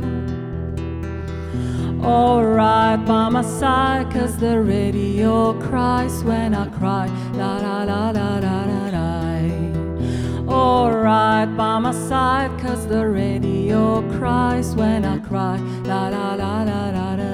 [2.03, 7.07] Alright, by my side, cause the radio cries when I cry.
[7.39, 8.62] La la la la la
[10.63, 10.73] la.
[10.83, 15.57] Alright, by my side, cause the radio cries when I cry.
[15.83, 17.33] La la la la la la.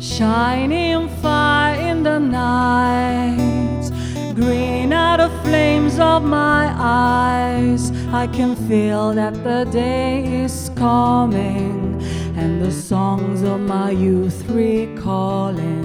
[0.00, 3.90] Shining fire in the night,
[4.34, 7.92] green are the flames of my eyes.
[8.10, 12.02] I can feel that the day is coming,
[12.36, 15.84] and the songs of my youth recalling.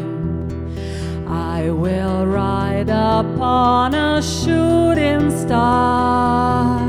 [1.27, 6.79] I will ride upon a shooting star.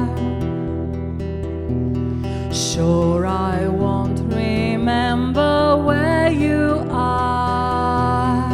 [2.53, 8.53] Sure, I won't remember where you are.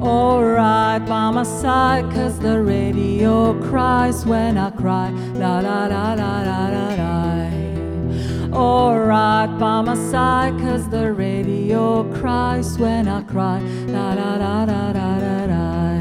[0.00, 5.10] Alright, by my side, cause the radio cries when I cry.
[5.34, 7.12] La la la la la la la.
[8.52, 13.60] Alright, by my side, cause the radio cries when I cry.
[13.86, 15.98] La la la la la la la.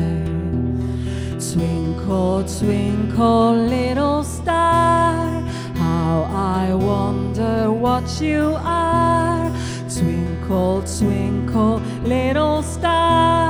[1.39, 5.41] Twinkle, twinkle, little star,
[5.75, 9.49] how I wonder what you are.
[9.97, 13.40] Twinkle, twinkle, little star,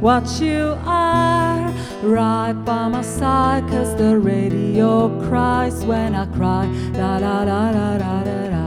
[0.00, 1.72] what you are.
[2.02, 6.66] Right by my side, cause the radio cries when I cry.
[6.92, 8.66] La la la la la la la.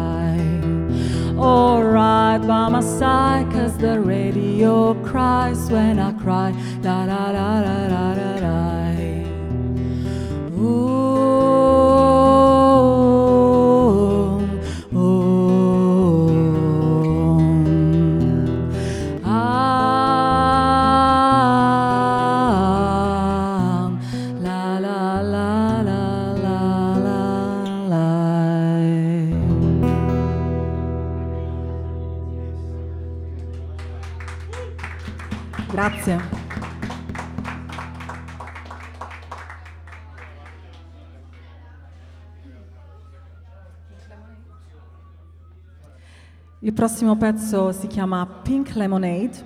[1.39, 6.51] Alright oh, by my side, cause the radio cries when I cry.
[6.83, 8.59] La la la la la la la.
[10.59, 11.08] Ooh,
[46.79, 49.43] prossimo pezzo si chiama Pink Lemonade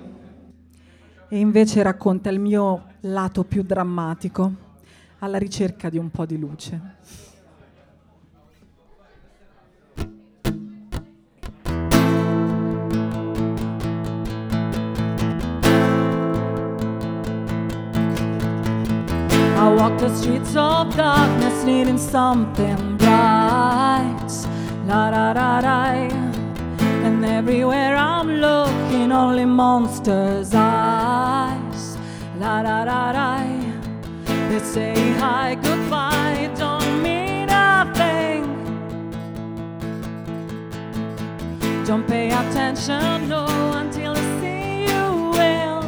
[1.28, 4.52] e invece racconta il mio lato più drammatico,
[5.18, 6.80] alla ricerca di un po' di luce.
[19.56, 24.46] I walk the streets of darkness needing something bright.
[24.86, 25.84] La da da da.
[27.24, 31.96] Everywhere I'm looking, only monsters' eyes.
[32.38, 33.34] La da da da.
[34.48, 38.44] They say hi, goodbye, don't mean nothing.
[41.86, 43.46] Don't pay attention, no,
[43.80, 45.04] until I see you
[45.36, 45.82] will.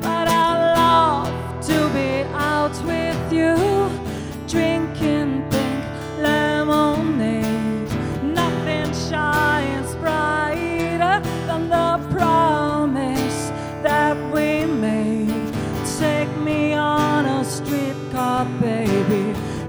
[0.00, 3.56] But I love to be out with you,
[4.46, 5.01] drinking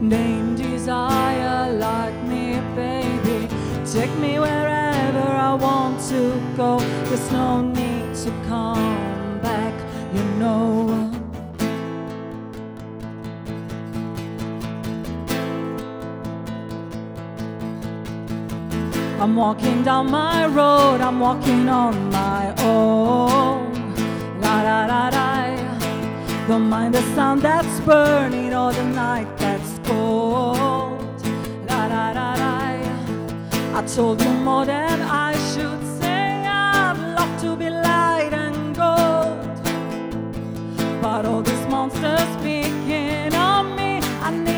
[0.03, 3.47] Name desire like me, baby.
[3.89, 6.79] Take me wherever I want to go.
[7.07, 9.73] There's no need to come back,
[10.13, 11.09] you know.
[19.21, 23.71] I'm walking down my road, I'm walking on my own.
[24.41, 25.23] La da da da.
[26.45, 29.52] Don't mind the sun that's burning or the night that's
[29.83, 30.99] cold.
[31.67, 32.53] La da da da.
[33.75, 36.45] I told you more than I should say.
[36.45, 39.55] I'd love to be light and gold.
[41.01, 44.52] But all these monsters speaking on me, I need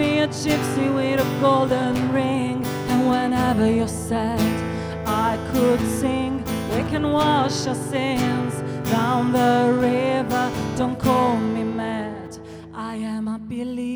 [0.00, 2.64] be a gypsy with a golden ring.
[2.90, 4.40] And whenever you're sad,
[5.06, 6.32] I could sing.
[6.72, 8.54] We can wash our sins
[8.90, 10.44] down the river.
[10.78, 12.38] Don't call me mad,
[12.72, 13.89] I am a believer.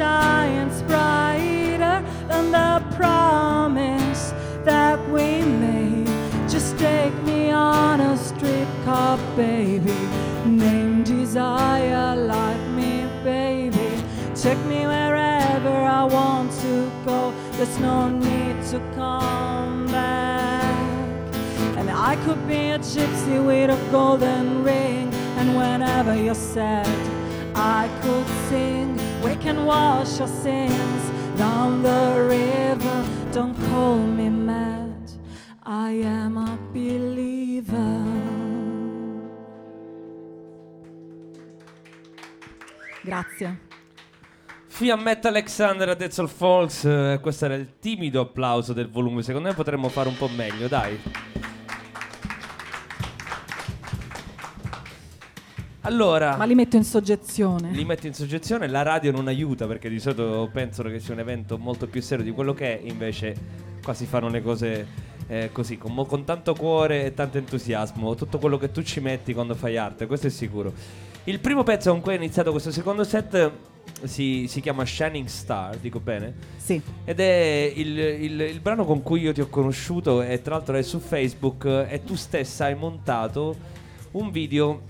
[0.00, 4.32] Shines brighter than the promise
[4.64, 6.06] that we made.
[6.48, 10.00] Just take me on a streetcar, baby.
[10.46, 12.92] Name desire like me,
[13.22, 13.90] baby.
[14.34, 17.34] Take me wherever I want to go.
[17.58, 21.34] There's no need to come back.
[21.78, 25.12] And I could be a gypsy with a golden ring.
[25.38, 26.88] And whenever you're sad,
[27.54, 28.89] I could sing.
[29.50, 33.04] Can wash our sins down the river.
[33.32, 35.10] Don't call me mad.
[35.66, 38.00] I am a believer.
[43.02, 43.58] Grazie.
[44.68, 49.48] Fiammetta Alexander a Dead Soul Folks, eh, questo era il timido applauso del volume, secondo
[49.48, 50.96] me potremmo fare un po' meglio, dai.
[55.82, 57.70] Allora, Ma li metto in soggezione.
[57.72, 61.20] li metti in soggezione, la radio non aiuta perché di solito pensano che sia un
[61.20, 63.34] evento molto più serio di quello che è, invece
[63.82, 64.86] qua si fanno le cose
[65.26, 69.32] eh, così, con, con tanto cuore e tanto entusiasmo, tutto quello che tu ci metti
[69.32, 70.72] quando fai arte, questo è sicuro.
[71.24, 73.50] Il primo pezzo con cui è iniziato questo secondo set
[74.02, 76.34] si, si chiama Shining Star, dico bene?
[76.58, 76.80] Sì.
[77.04, 80.76] Ed è il, il- il brano con cui io ti ho conosciuto e tra l'altro
[80.76, 83.56] è su Facebook e tu stessa hai montato
[84.12, 84.82] un video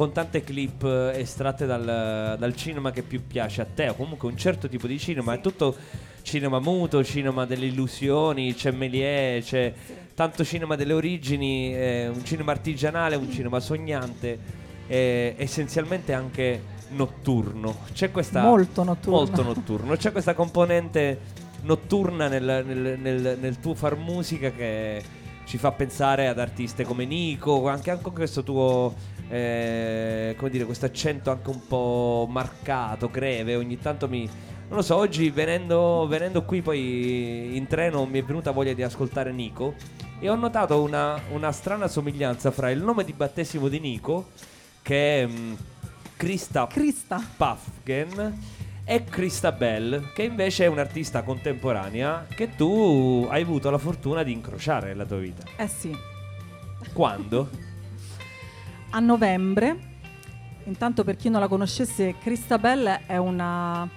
[0.00, 4.30] con tante clip eh, estratte dal, dal cinema che più piace a te o comunque
[4.30, 5.76] un certo tipo di cinema, è tutto
[6.22, 9.74] cinema muto, cinema delle illusioni, c'è Méliès, c'è
[10.14, 14.38] tanto cinema delle origini, eh, un cinema artigianale, un cinema sognante,
[14.86, 17.80] eh, essenzialmente anche notturno.
[17.92, 19.18] C'è questa Molto notturno.
[19.18, 19.96] molto notturno.
[19.96, 21.18] C'è questa componente
[21.60, 25.02] notturna nel, nel- nel- nel tuo far musica che
[25.44, 28.94] ci fa pensare ad artiste come Nico, anche, anche questo tuo,
[29.30, 34.28] eh, come dire, questo accento anche un po' marcato, greve, ogni tanto mi...
[34.68, 38.84] Non lo so, oggi venendo, venendo qui poi in treno mi è venuta voglia di
[38.84, 39.74] ascoltare Nico
[40.20, 44.28] e ho notato una, una strana somiglianza fra il nome di battesimo di Nico,
[44.82, 45.26] che è...
[45.26, 45.52] mm,
[46.16, 47.20] Krista Krista.
[47.36, 48.38] Puffgen
[48.84, 54.32] e Krista Bell, che invece è un'artista contemporanea che tu hai avuto la fortuna di
[54.32, 55.44] incrociare nella tua vita.
[55.56, 55.96] Eh sì,
[56.92, 57.48] Quando?
[58.90, 59.88] a novembre.
[60.64, 63.88] Intanto per chi non la conoscesse, Krista Bell è una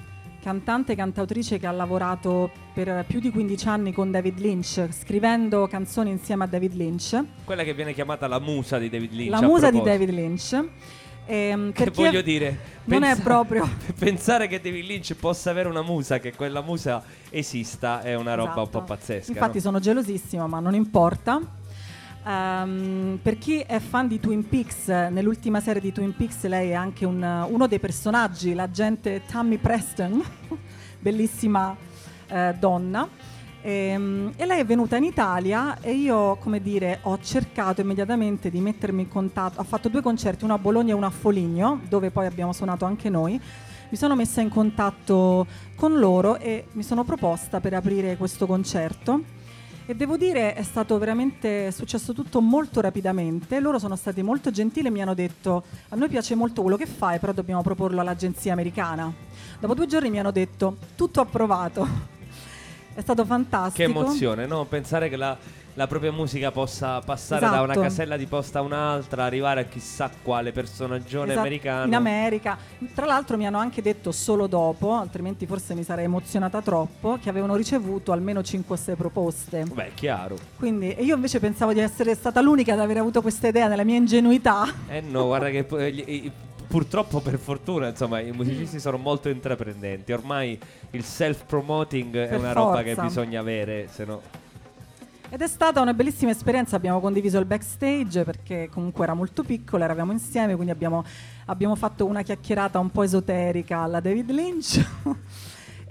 [0.41, 5.67] cantante e cantautrice che ha lavorato per più di 15 anni con David Lynch, scrivendo
[5.67, 7.23] canzoni insieme a David Lynch.
[7.45, 9.29] Quella che viene chiamata la musa di David Lynch.
[9.39, 9.81] la musa di.
[9.81, 10.63] David Lynch.
[11.25, 15.69] Ehm, Che voglio è- dire, non è pensa- proprio Pensare che David Lynch possa avere
[15.69, 18.83] una musa, che quella musa esista, è una roba un po' Esatto.
[18.83, 19.31] pazzesca.
[19.31, 19.61] Infatti no?
[19.61, 21.39] sono gelosissima, ma non importa.
[22.25, 26.73] Ehm, per chi è fan di Twin Peaks, nell'ultima serie di Twin Peaks lei è
[26.73, 30.23] anche un- uno dei personaggi, l'agente Tammy Preston,
[30.99, 31.75] bellissima
[32.27, 33.07] eh, donna.
[33.61, 38.59] Ehm, E, lei è venuta in Italia e io, come dire, ho cercato immediatamente di
[38.59, 39.59] mettermi in contatto.
[39.59, 42.85] Ho fatto due concerti, uno a Bologna e uno a Foligno, dove poi abbiamo suonato
[42.85, 43.39] anche noi.
[43.89, 45.45] Mi sono messa in contatto
[45.75, 49.21] con loro e mi sono proposta per aprire questo concerto.
[49.85, 53.59] E devo dire è stato veramente successo tutto molto rapidamente.
[53.59, 56.85] Loro sono stati molto gentili e mi hanno detto: A noi piace molto quello che
[56.85, 59.11] fai, però dobbiamo proporlo all'agenzia americana.
[59.59, 61.85] Dopo due giorni mi hanno detto: Tutto approvato.
[62.95, 63.89] È stato Che fantastico.
[63.89, 64.65] emozione, no?
[64.65, 65.35] Pensare che la,
[65.75, 67.79] la propria musica possa passare da una Esatto.
[67.81, 71.85] casella di posta a un'altra, arrivare a chissà quale personaggione Esatto, americano.
[71.87, 72.57] In America.
[72.93, 77.29] Tra l'altro mi hanno anche detto solo dopo, altrimenti forse mi sarei emozionata troppo, che
[77.29, 79.63] avevano ricevuto almeno 5 o 6 proposte.
[79.63, 80.37] Beh, chiaro.
[80.57, 83.83] Quindi e io invece pensavo di essere stata l'unica ad aver avuto questa idea nella
[83.83, 84.71] mia ingenuità.
[84.87, 85.63] Eh no, guarda che
[86.67, 90.11] purtroppo per fortuna, insomma, i musicisti sono molto intraprendenti.
[90.11, 90.59] Ormai
[90.91, 93.07] il self-promoting è Per una roba che forza.
[93.07, 94.21] bisogna avere, se no...
[95.33, 99.85] Ed è stata una bellissima esperienza, abbiamo condiviso il backstage perché comunque era molto piccola,
[99.85, 101.03] eravamo insieme, quindi abbiamo,
[101.45, 104.85] abbiamo fatto una chiacchierata un po' esoterica alla David Lynch.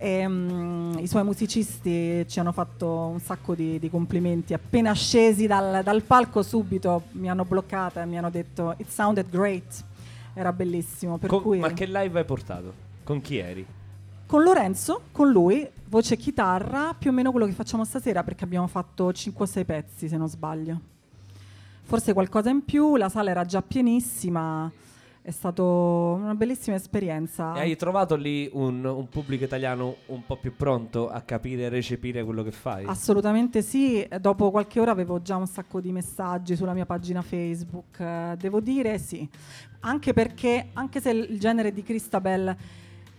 [0.02, 4.52] E, mm, I suoi musicisti ci hanno fatto un sacco di, di complimenti.
[4.52, 9.30] Appena scesi dal, dal palco subito mi hanno bloccata e mi hanno detto It sounded
[9.30, 9.84] great.
[10.34, 11.20] Era bellissimo.
[11.24, 12.72] Con- cui Ma che live hai portato?
[13.04, 13.64] Con chi eri?
[14.32, 18.44] Con Lorenzo, con lui, voce e chitarra, più o meno quello che facciamo stasera perché
[18.44, 20.80] abbiamo fatto 5 o 6 pezzi se non sbaglio.
[21.82, 24.72] Forse qualcosa in più, la sala era già pienissima,
[25.20, 27.52] è stata una bellissima esperienza.
[27.56, 31.68] E hai trovato lì un, un pubblico italiano un po' più pronto a capire e
[31.68, 32.86] recepire quello che fai?
[32.86, 38.32] Assolutamente sì, dopo qualche ora avevo già un sacco di messaggi sulla mia pagina Facebook,
[38.38, 39.28] devo dire sì,
[39.80, 42.56] anche perché, anche se il genere di Christabel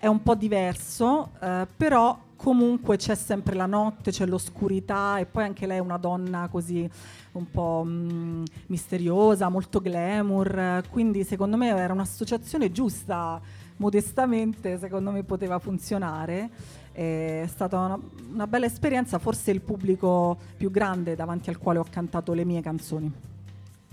[0.04, 5.46] è un po' diverso, eh, però comunque c'è sempre la notte, c'è l'oscurità e poi
[5.46, 6.90] anche lei è una donna così
[7.32, 13.40] un po' mm, misteriosa, molto glamour, quindi secondo me era un'associazione giusta,
[13.78, 16.50] modestamente secondo me poteva funzionare.
[16.92, 18.00] È stata una,
[18.34, 22.60] una bella esperienza, forse il pubblico più grande davanti al quale ho cantato le mie
[22.60, 23.10] canzoni.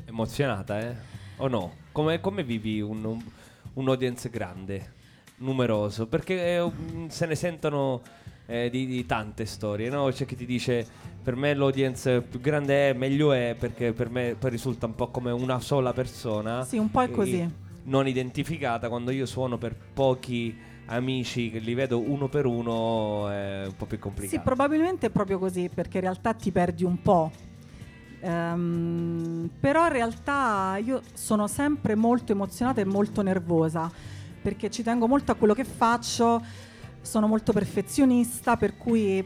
[0.07, 0.93] Emozionata, eh?
[1.37, 1.71] O no?
[1.93, 3.23] Come, come vivi un, un,
[3.75, 4.99] un audience grande,
[5.41, 6.07] numeroso?
[6.07, 8.01] Perché eh, mm, se ne sentono
[8.47, 10.09] eh, di, di tante storie, no?
[10.11, 10.87] C'è chi ti dice
[11.23, 15.09] per me l'audience più grande è, meglio è, perché per me poi risulta un po'
[15.09, 16.65] come una sola persona.
[16.65, 17.51] Sì, un po' è eh, così.
[17.83, 23.65] Non identificata, quando io suono per pochi amici che li vedo uno per uno è
[23.67, 24.37] un po' più complicato.
[24.37, 27.31] Sì, probabilmente è proprio così, perché in realtà ti perdi un po'.
[28.21, 33.91] Ehm, però in realtà io sono sempre molto emozionata e molto nervosa,
[34.41, 36.43] perché ci tengo molto a quello che faccio,
[37.01, 39.25] sono molto perfezionista, per cui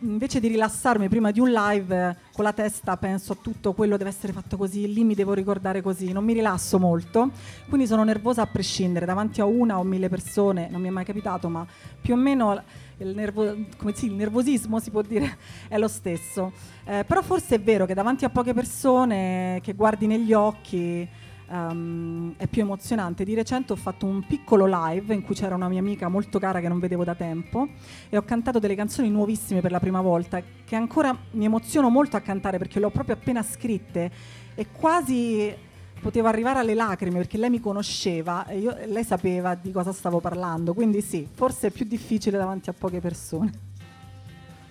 [0.00, 4.10] invece di rilassarmi prima di un live con la testa penso a tutto quello deve
[4.10, 7.30] essere fatto così, lì mi devo ricordare così, non mi rilasso molto,
[7.68, 11.04] quindi sono nervosa a prescindere, davanti a una o mille persone, non mi è mai
[11.04, 11.66] capitato, ma
[12.00, 12.62] più o meno
[12.98, 13.56] il, nervo-
[13.94, 15.38] sì, il nervosismo si può dire
[15.68, 16.52] è lo stesso.
[16.84, 21.08] Eh, però forse è vero che davanti a poche persone che guardi negli occhi
[21.48, 23.24] ehm, è più emozionante.
[23.24, 26.60] Di recente ho fatto un piccolo live in cui c'era una mia amica molto cara
[26.60, 27.68] che non vedevo da tempo
[28.08, 32.16] e ho cantato delle canzoni nuovissime per la prima volta che ancora mi emoziono molto
[32.16, 34.10] a cantare perché le ho proprio appena scritte
[34.54, 35.54] e quasi
[36.00, 40.20] potevo arrivare alle lacrime perché lei mi conosceva e io- lei sapeva di cosa stavo
[40.20, 43.72] parlando, quindi sì, forse è più difficile davanti a poche persone.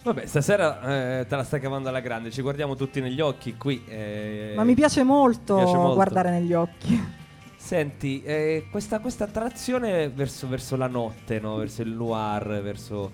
[0.04, 3.84] Vabbè, stasera eh, te la stai cavando alla grande, ci guardiamo tutti negli occhi qui.
[3.88, 5.93] eh, Ma mi piace molto, piace molto.
[5.93, 7.22] guardare negli occhi.
[7.56, 11.56] Senti, eh, questa, questa attrazione verso, verso la notte, no?
[11.56, 13.12] verso il noir, verso,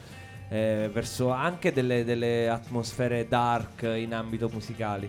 [0.50, 5.08] eh, verso anche delle, delle atmosfere dark in ambito musicali,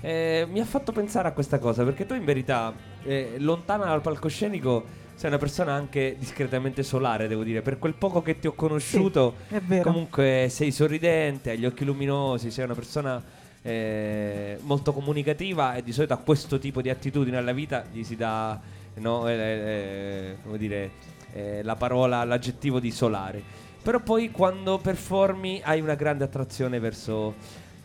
[0.00, 4.00] eh, mi ha fatto pensare a questa cosa, perché tu in verità, eh, lontana dal
[4.00, 4.86] palcoscenico,
[5.20, 7.60] sei una persona anche discretamente solare, devo dire.
[7.60, 9.82] Per quel poco che ti ho conosciuto, Sì, è vero.
[9.82, 13.22] comunque sei sorridente, hai gli occhi luminosi, sei una persona
[13.60, 18.16] eh, molto comunicativa e di solito a questo tipo di attitudine alla vita gli si
[18.16, 18.58] dà,
[18.94, 20.90] no, eh, eh, come dire,
[21.34, 23.42] eh, la parola, l'aggettivo di solare.
[23.82, 27.34] Però poi quando performi hai una grande attrazione verso,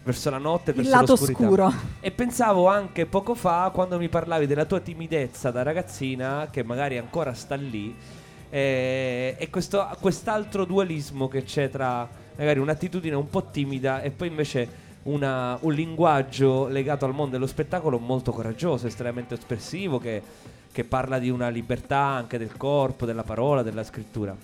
[0.06, 1.44] verso la notte, Il verso lato l'oscurità.
[1.44, 1.74] scuro.
[2.00, 6.98] E pensavo anche poco fa, quando mi parlavi della tua timidezza da ragazzina, che magari
[7.00, 7.94] ancora sta lì,
[8.52, 14.28] eh, e questo, quest'altro dualismo che c'è tra magari un'attitudine un po' timida e poi
[14.28, 20.22] invece una- un linguaggio legato al mondo dello spettacolo molto coraggioso, estremamente espressivo, che,
[20.72, 24.36] che parla di una libertà anche del corpo, della parola, della scrittura.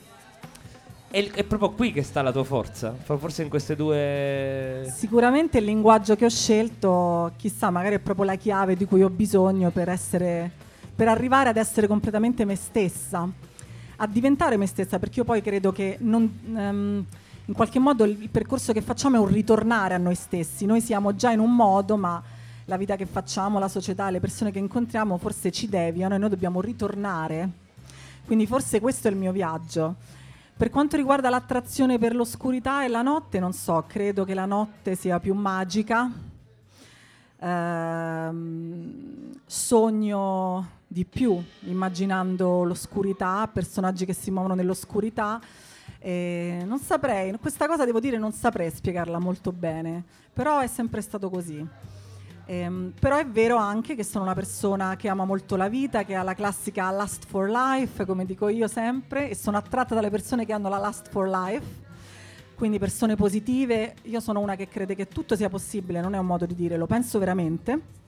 [1.12, 4.92] È, è proprio qui che sta la tua forza, forse in queste due...
[4.96, 9.10] Sicuramente il linguaggio che ho scelto, chissà, magari è proprio la chiave di cui ho
[9.10, 10.70] bisogno per essere
[11.02, 13.28] per arrivare ad essere completamente me stessa,
[13.96, 17.06] a diventare me stessa, perché io poi credo che non, ehm,
[17.46, 20.66] in qualche modo il percorso che facciamo è un ritornare a noi stessi.
[20.68, 22.22] Noi siamo già in un modo, ma
[22.66, 26.30] la vita che facciamo, la società, le persone che incontriamo forse ci deviano e noi
[26.30, 27.50] dobbiamo ritornare.
[28.26, 29.96] Quindi forse questo è il mio viaggio.
[30.62, 34.94] Per quanto riguarda l'attrazione per l'oscurità e la notte, non so, credo che la notte
[34.94, 36.08] sia più magica.
[37.40, 45.42] Ehm, sogno di più immaginando l'oscurità, personaggi che si muovono nell'oscurità.
[45.98, 51.02] E non saprei, questa cosa devo dire non saprei spiegarla molto bene, però è sempre
[51.02, 51.68] stato così.
[52.46, 56.16] Ehm, però è vero anche che sono una persona che ama molto la vita, che
[56.16, 60.46] ha la classica lust for life, come dico io sempre, e sono attratta dalle persone
[60.46, 61.66] che hanno la lust for life,
[62.56, 63.96] quindi persone positive.
[64.04, 66.78] Io sono una che crede che tutto sia possibile, non è un modo di dire,
[66.78, 68.01] lo penso veramente.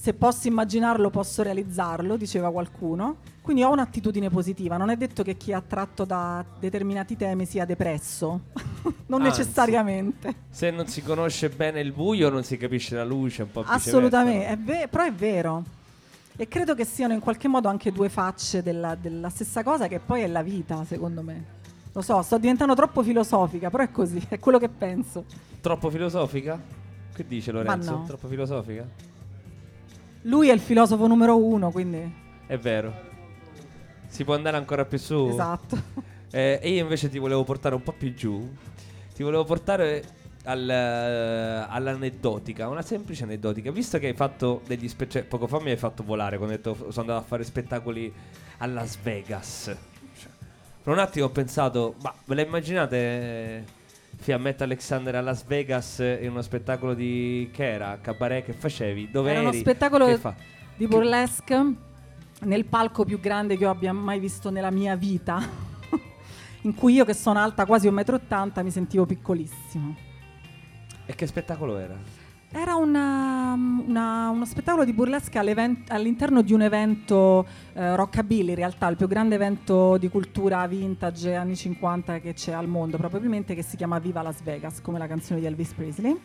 [0.00, 3.16] Se posso immaginarlo, posso realizzarlo, diceva qualcuno.
[3.42, 4.78] Quindi ho un'attitudine positiva.
[4.78, 8.44] Non è detto che chi è attratto da determinati temi sia depresso,
[9.08, 9.40] non Anzi.
[9.40, 10.34] necessariamente.
[10.48, 13.90] Se non si conosce bene il buio non si capisce la luce, un po' viceversa,
[13.90, 15.64] Assolutamente, è ve- però è vero.
[16.34, 20.00] E credo che siano in qualche modo anche due facce della, della stessa cosa che
[20.00, 21.44] poi è la vita, secondo me.
[21.92, 25.26] Lo so, sto diventando troppo filosofica, però è così, è quello che penso.
[25.60, 26.58] Troppo filosofica?
[27.12, 27.90] Che dice Lorenzo?
[27.90, 28.04] no.
[28.06, 29.08] Troppo filosofica?
[30.22, 32.12] Lui è il filosofo numero uno, quindi...
[32.46, 33.08] È vero.
[34.06, 35.28] Si può andare ancora più su?
[35.30, 36.08] Esatto.
[36.32, 38.48] Eh, e io invece ti volevo portare un po' più giù.
[39.12, 40.04] Ti volevo portare
[40.44, 43.72] al, eh, all'aneddotica, una semplice aneddotica.
[43.72, 47.00] Visto che hai fatto degli spettacoli, poco fa mi hai fatto volare quando detto sono
[47.00, 48.12] andato a fare spettacoli
[48.58, 49.76] a Las Vegas.
[50.16, 50.30] Cioè,
[50.84, 53.64] per un attimo ho pensato, ma ve la immaginate eh,
[54.20, 57.98] Fiammetta Alexander a Las Vegas in uno spettacolo di che era?
[58.02, 59.10] Cabaret che facevi?
[59.10, 59.58] Dove Era uno eri?
[59.60, 60.34] spettacolo Che fa?
[60.76, 61.74] di burlesque
[62.42, 65.40] nel palco più grande che io abbia mai visto nella mia vita,
[66.62, 69.96] in cui io che sono alta quasi 1,80 m mi sentivo piccolissimo.
[71.06, 71.96] E che spettacolo era?
[72.52, 74.92] Era una- una- uno spettacolo di
[75.38, 80.66] all'even- all'interno di un evento eh, rockabilly, in realtà il più grande evento di cultura
[80.66, 84.98] vintage anni 50 che c'è al mondo, probabilmente che si chiama Viva Las Vegas, come
[84.98, 86.20] la canzone di Elvis Presley.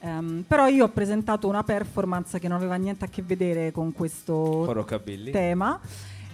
[0.00, 3.92] Ehm, però io ho presentato una performance che non aveva niente a che vedere con
[3.92, 5.30] questo Rockabilly?
[5.30, 5.80] tema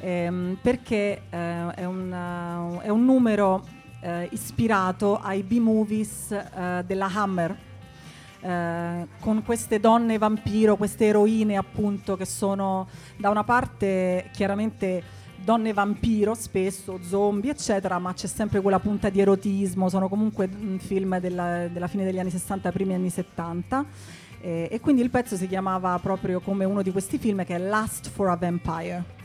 [0.01, 3.64] ehm, perché eh, è, un, è un numero
[4.01, 7.57] eh, ispirato ai B-movies eh, della Hammer
[8.41, 15.72] eh, con queste donne vampiro, queste eroine appunto che sono da una parte chiaramente donne
[15.72, 21.18] vampiro spesso, zombie eccetera, ma c'è sempre quella punta di erotismo, sono comunque mm, film
[21.18, 23.84] della, della fine degli anni 60, primi anni 70
[24.41, 27.59] eh, e quindi il pezzo si chiamava proprio come uno di questi film che è
[27.59, 29.16] Last for a Vampire.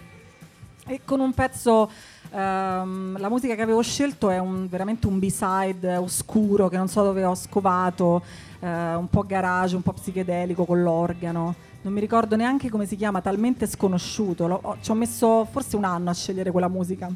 [0.86, 1.90] E con un pezzo
[2.30, 7.04] ehm, la musica che avevo scelto è un- veramente un b-side oscuro che non so
[7.04, 8.22] dove ho scovato
[8.64, 12.96] eh, un po' garage, un po' psichedelico con l'organo non mi ricordo neanche come si
[12.96, 17.12] chiama talmente sconosciuto ho- ci ho messo forse un anno a scegliere quella musica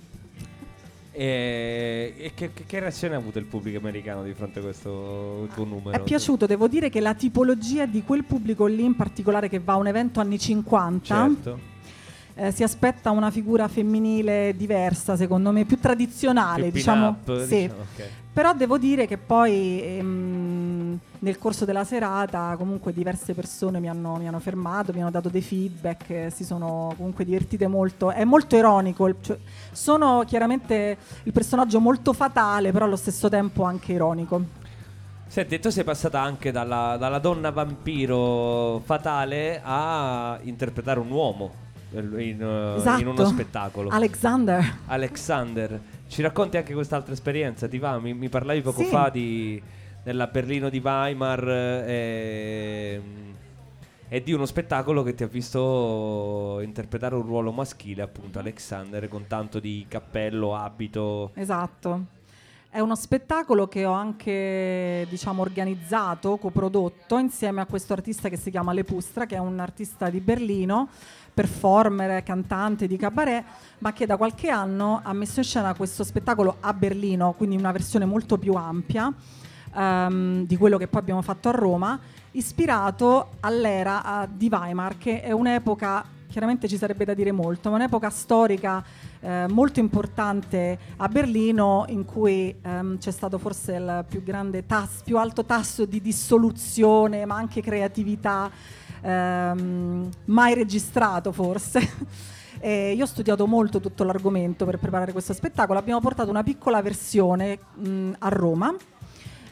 [1.12, 5.48] E, e che, che- che reazione ha avuto il pubblico americano di fronte a questo
[5.56, 5.92] tuo numero?
[5.98, 9.74] è piaciuto devo dire che la tipologia di quel pubblico lì in particolare che va
[9.74, 11.60] a un evento anni 50 Certo.
[12.38, 17.18] Eh, si aspetta una figura femminile diversa, secondo me, più tradizionale, Più diciamo.
[17.24, 17.62] pin-up, sì.
[17.62, 18.10] diciamo, ok.
[18.38, 24.18] Però devo dire che poi ehm, nel corso della serata comunque diverse persone mi hanno,
[24.18, 28.12] mi hanno fermato, mi hanno dato dei feedback, eh, si sono comunque divertite molto.
[28.12, 29.40] È molto ironico, cioè,
[29.72, 34.66] sono chiaramente il personaggio molto fatale, però allo stesso tempo anche ironico.
[35.26, 41.66] Senti, tu sei passata anche dalla, dalla donna vampiro fatale a interpretare un uomo.
[41.92, 43.02] Eh, in, Esatto.
[43.02, 43.90] in uno spettacolo.
[43.90, 44.78] Alexander.
[44.88, 47.68] Alexander, ci racconti anche quest'altra esperienza?
[47.68, 48.00] Ti va?
[48.00, 48.88] Mi, mi parlavi poco Sì.
[48.90, 49.62] fa di,
[50.04, 53.02] della Berlino di Weimar eh,
[54.10, 59.28] e, di uno spettacolo che ti ha visto interpretare un ruolo maschile, appunto Alexander, con
[59.28, 61.32] tanto di cappello, abito.
[61.34, 62.16] Esatto.
[62.70, 68.52] È uno spettacolo che ho anche, diciamo, organizzato, coprodotto insieme a questo artista che si
[68.52, 70.90] chiama Lepustra, che è un artista di Berlino,
[71.38, 73.44] performer, cantante di cabaret,
[73.78, 77.72] ma che da qualche anno ha messo in scena questo spettacolo a Berlino, quindi una
[77.72, 79.14] versione molto più ampia
[79.76, 82.00] ehm, di quello che poi abbiamo fatto a Roma,
[82.32, 88.10] ispirato all'era di Weimar, che è un'epoca, chiaramente ci sarebbe da dire molto, ma un'epoca
[88.10, 88.84] storica
[89.20, 95.04] eh, molto importante a Berlino in cui ehm, c'è stato forse il più grande tasso,
[95.04, 98.50] più alto tasso di dissoluzione, ma anche creatività
[99.02, 102.36] ehm, mai registrato forse.
[102.60, 105.78] E io ho studiato molto tutto l'argomento per preparare questo spettacolo.
[105.78, 108.76] Abbiamo portato una piccola versione mh, a Roma.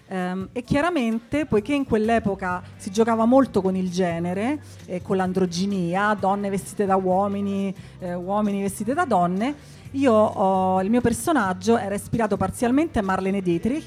[0.08, 6.16] Ehm, e chiaramente, poiché in quell'epoca si giocava molto con il genere e con l'androginia,
[6.20, 9.54] donne vestite da uomini, eh, uomini vestiti da donne,
[9.92, 13.86] io ho- il mio personaggio era ispirato parzialmente a Marlene Dietrich,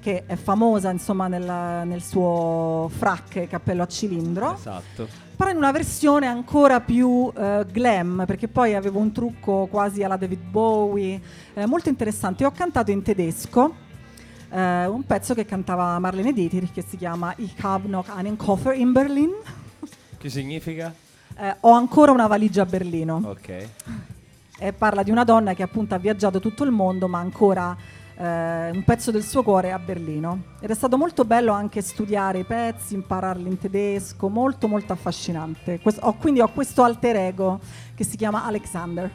[0.00, 5.06] che è famosa insomma nel, nel suo frac e cappello a cilindro Esatto.
[5.36, 10.16] però in una versione ancora più eh, glam, perché poi avevo un trucco quasi alla
[10.16, 11.20] David Bowie,
[11.54, 12.44] eh, molto interessante.
[12.44, 13.74] Ho cantato in tedesco
[14.50, 18.74] eh, un pezzo che cantava Marlene Dietrich che si chiama Ich habe noch einen Koffer
[18.74, 19.30] in Berlin.
[20.18, 20.92] Che significa?
[21.36, 23.20] Eh, ho ancora una valigia a Berlino.
[23.24, 23.68] Ok.
[24.58, 27.74] E parla di una donna che appunto ha viaggiato tutto il mondo, ma ancora
[28.20, 30.42] eh, un pezzo del suo cuore a Berlino.
[30.60, 35.80] Ed è stato molto bello anche studiare i pezzi, impararli in tedesco, molto molto affascinante.
[35.80, 37.60] Quest- ho- quindi ho questo alter ego
[37.94, 39.10] che si chiama Alexander.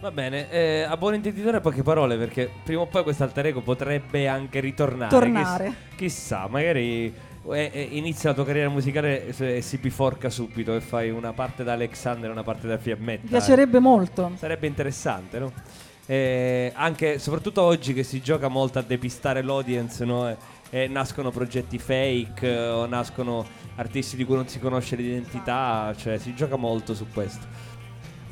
[0.00, 3.60] Va bene, eh, a buon intenditore poche parole perché prima o poi questo alter ego
[3.60, 5.10] potrebbe anche ritornare.
[5.10, 5.64] Tornare.
[5.94, 7.04] Chiss- chissà, magari
[7.50, 11.62] eh, eh, inizia la tua carriera musicale e si biforca subito e fai una parte
[11.62, 13.22] da Alexander e una parte da Fiammetta.
[13.22, 14.32] Mi piacerebbe molto.
[14.36, 15.52] Sarebbe interessante, no?
[16.06, 20.28] Eh, anche, soprattutto oggi che si gioca molto a depistare l'audience, no?
[20.28, 20.36] E,
[20.70, 23.44] e nascono progetti fake eh, o nascono
[23.76, 27.46] artisti di cui non si conosce l'identità, cioè si gioca molto su questo.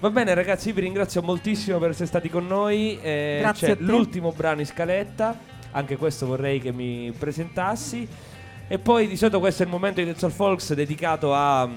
[0.00, 2.98] Va bene ragazzi, io vi ringrazio moltissimo per essere stati con noi.
[3.02, 5.38] Eh, Grazie c'è l'ultimo brano in scaletta,
[5.72, 8.08] anche questo vorrei che mi presentassi.
[8.66, 11.76] E poi di solito questo è il momento di Soul Folks dedicato a mm,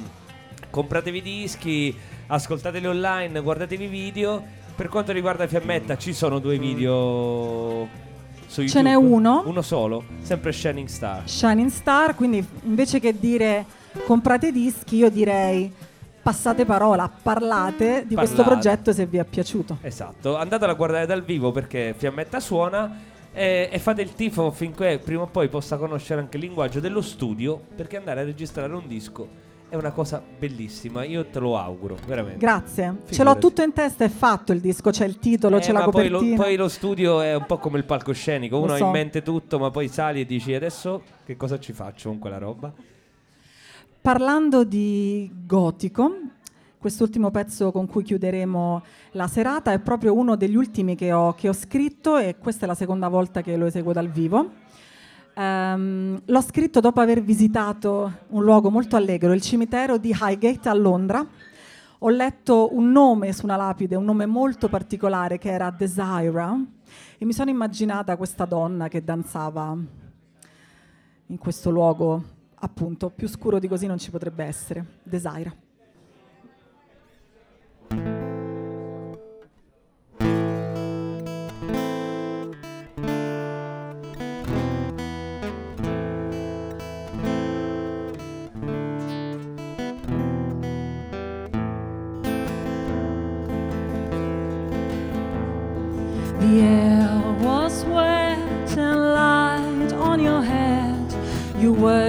[0.69, 1.93] compratevi dischi,
[2.27, 4.61] ascoltateli online, guardatevi i video.
[4.75, 7.87] Per quanto riguarda Fiammetta ci sono due video
[8.47, 8.69] su YouTube.
[8.69, 9.43] Ce n'è uno.
[9.45, 11.29] Uno solo, sempre Shining Star.
[11.29, 13.65] Shining Star, quindi invece che dire
[14.05, 15.71] comprate dischi, io direi
[16.23, 18.61] passate parola, parlate di questo Parlate.
[18.61, 19.77] progetto se vi è piaciuto.
[19.81, 22.99] Esatto, andatelo a guardare dal vivo perché Fiammetta suona
[23.31, 27.01] e, e fate il tifo finché prima o poi possa conoscere anche il linguaggio dello
[27.01, 31.97] studio perché andare a registrare un disco è una cosa bellissima, io te lo auguro,
[32.05, 32.37] veramente.
[32.37, 32.83] Grazie.
[32.83, 33.39] Ce l'ho Figurati.
[33.39, 36.09] tutto in testa, è fatto il disco, c'è il titolo, Eh, c'è la ma poi
[36.09, 36.35] copertina.
[36.37, 38.85] lo, poi lo studio è un po' come il palcoscenico, uno ha so.
[38.85, 42.37] in mente tutto, ma poi sali e dici adesso che cosa ci faccio con quella
[42.37, 42.71] roba?
[43.99, 46.17] Parlando di gotico,
[46.77, 51.49] quest'ultimo pezzo con cui chiuderemo la serata è proprio uno degli ultimi che ho, che
[51.49, 54.61] ho scritto e questa è la seconda volta che lo eseguo dal vivo.
[55.35, 60.73] Ehm, l'ho scritto dopo aver visitato un luogo molto allegro, il cimitero di Highgate a
[60.73, 61.25] Londra.
[61.99, 66.55] Ho letto un nome su una lapide, un nome molto particolare che era Desira
[67.17, 69.75] e mi sono immaginata questa donna che danzava
[71.27, 72.23] in questo luogo,
[72.55, 74.85] appunto, più scuro di così non ci potrebbe essere.
[75.03, 75.62] Desira.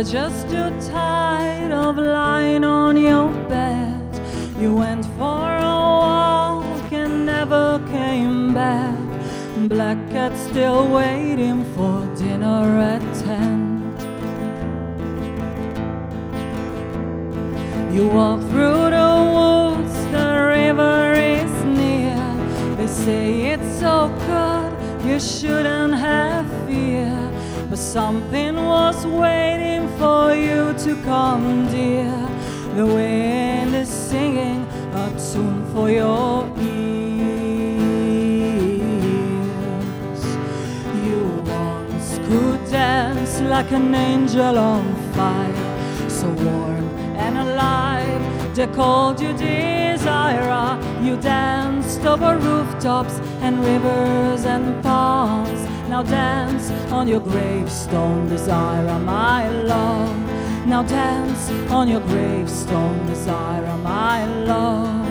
[0.02, 4.00] Just too tired of lying on your bed.
[4.58, 8.98] You went for a walk and never came back.
[9.68, 13.94] Black cat still waiting for dinner at ten.
[17.94, 22.18] You walk through the woods, the river is near.
[22.76, 26.33] They say it's so good, you shouldn't have.
[27.74, 32.06] But something was waiting for you to come, dear.
[32.76, 34.64] The wind is singing,
[34.94, 36.94] a tune for your ears.
[41.04, 48.54] You once could dance like an angel on fire, so warm and alive.
[48.54, 50.78] They called you Desire.
[51.02, 55.73] You danced over rooftops and rivers and ponds.
[55.88, 60.16] Now dance on your gravestone, Desire, my love.
[60.66, 65.04] Now dance on your gravestone, Desire, my love.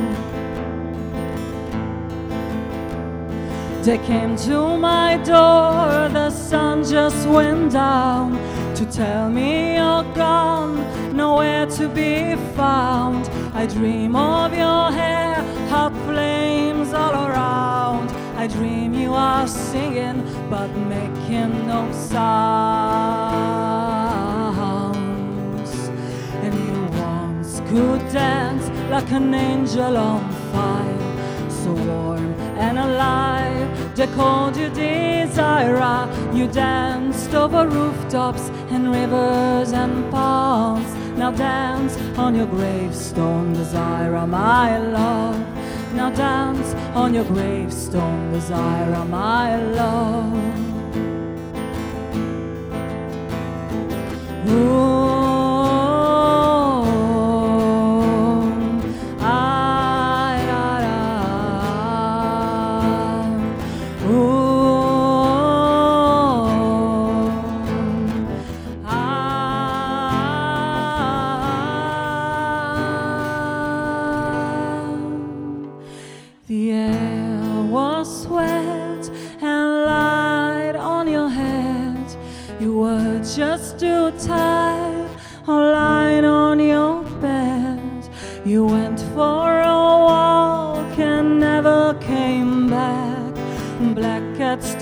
[3.84, 8.32] They came to my door, the sun just went down
[8.76, 10.78] to tell me you're gone,
[11.16, 13.30] nowhere to be found.
[13.54, 15.33] I dream of your hair,
[18.44, 22.14] I dream you are singing, but making no sounds.
[26.44, 33.96] And you once could dance like an angel on fire, so warm and alive.
[33.96, 36.10] They called you Desire.
[36.34, 40.94] You danced over rooftops and rivers and ponds.
[41.18, 45.42] Now dance on your gravestone, Desire, my love.
[45.96, 50.34] Now dance on your gravestone, Desire, my love.
[54.50, 55.33] Ooh,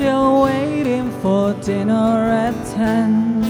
[0.01, 3.43] still waiting for dinner at ten.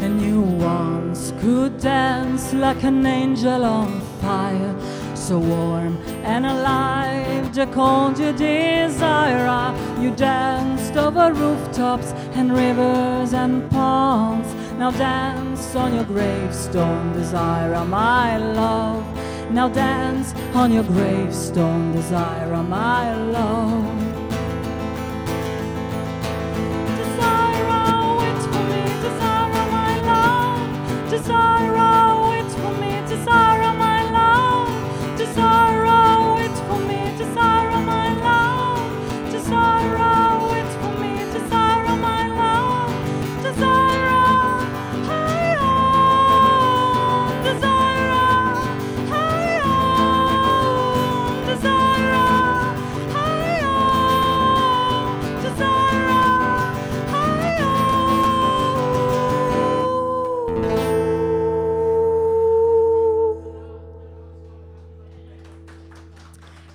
[0.00, 4.74] And you once could dance like an angel on fire,
[5.14, 7.54] so warm and alive.
[7.54, 9.72] They called you Desire.
[10.02, 14.48] You danced over rooftops and rivers and ponds.
[14.76, 19.23] Now dance on your gravestone, Desire, my love.
[19.50, 23.84] Now dance on your gravestone, Desire, my love.
[26.98, 31.10] Desire, wait for me, Desire, my love.
[31.10, 31.93] Desire,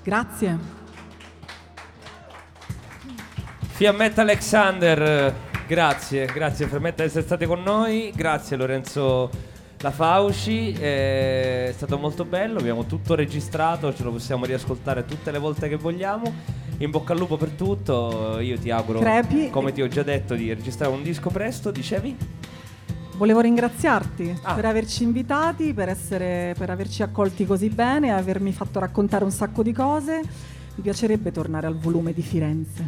[0.09, 0.57] Grazie.
[3.67, 5.35] Fiammetta Alexander,
[5.67, 9.29] grazie, grazie Fiammetta di essere state con noi, grazie Lorenzo
[9.77, 15.37] Lafauci, eh, è stato molto bello, abbiamo tutto registrato, ce lo possiamo riascoltare tutte le
[15.37, 16.33] volte che vogliamo.
[16.79, 19.51] In bocca al lupo per tutto, io ti auguro, Crepi.
[19.51, 22.17] come ti ho già detto, di registrare un disco presto, dicevi?
[23.19, 24.53] Volevo ringraziarti Ah.
[24.53, 29.61] per averci invitati, per, essere, per averci accolti così bene, avermi fatto raccontare un sacco
[29.61, 30.21] di cose.
[30.75, 32.81] Mi piacerebbe tornare al volume di Firenze.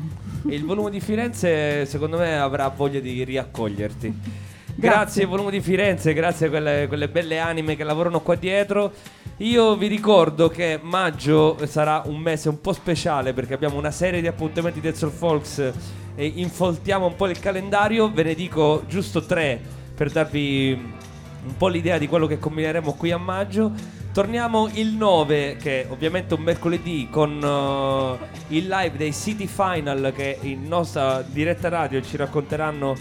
[0.48, 4.08] E il volume di Firenze secondo me avrà voglia di riaccoglierti.
[4.74, 5.26] Grazie, Grazie.
[5.26, 8.94] volume di Firenze, grazie a quelle, quelle belle anime che lavorano qua dietro.
[9.40, 14.22] Io vi ricordo che maggio sarà un mese un po' speciale perché abbiamo una serie
[14.22, 15.72] di appuntamenti di Soul Folks
[16.16, 18.10] e infoltiamo un po' il calendario.
[18.10, 23.12] Ve ne dico giusto tre per darvi un po' l'idea di quello che combineremo qui
[23.12, 23.72] a maggio.
[24.12, 30.12] Torniamo il 9, che è ovviamente un mercoledì, con eh, il live dei City Final
[30.16, 32.96] che in nostra diretta radio ci racconteranno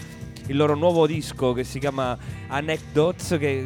[0.45, 2.15] il loro nuovo disco che si chiama
[2.49, 3.65] Anecdotes, che,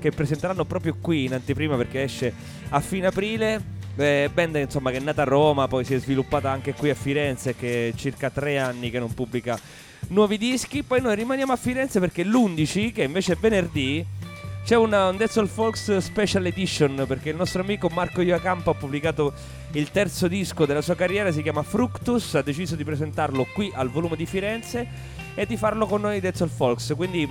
[0.00, 2.34] che presenteranno proprio qui in anteprima perché esce
[2.70, 3.82] a fine aprile.
[3.94, 6.94] Eh, band insomma che è nata a Roma, poi si è sviluppata anche qui a
[6.94, 9.56] Firenze, che è circa tre anni che non pubblica
[10.08, 10.82] nuovi dischi.
[10.82, 14.04] Poi noi rimaniamo a Firenze perché l'11, che invece è venerdì,
[14.64, 18.74] c'è una un Dead Soul Folks Special Edition perché il nostro amico Marco Iacampo ha
[18.74, 19.32] pubblicato
[19.72, 23.90] il terzo disco della sua carriera, si chiama Fructus, ha deciso di presentarlo qui al
[23.90, 24.86] volume di Firenze
[25.34, 27.28] e di farlo con noi Dead Soul Folks, quindi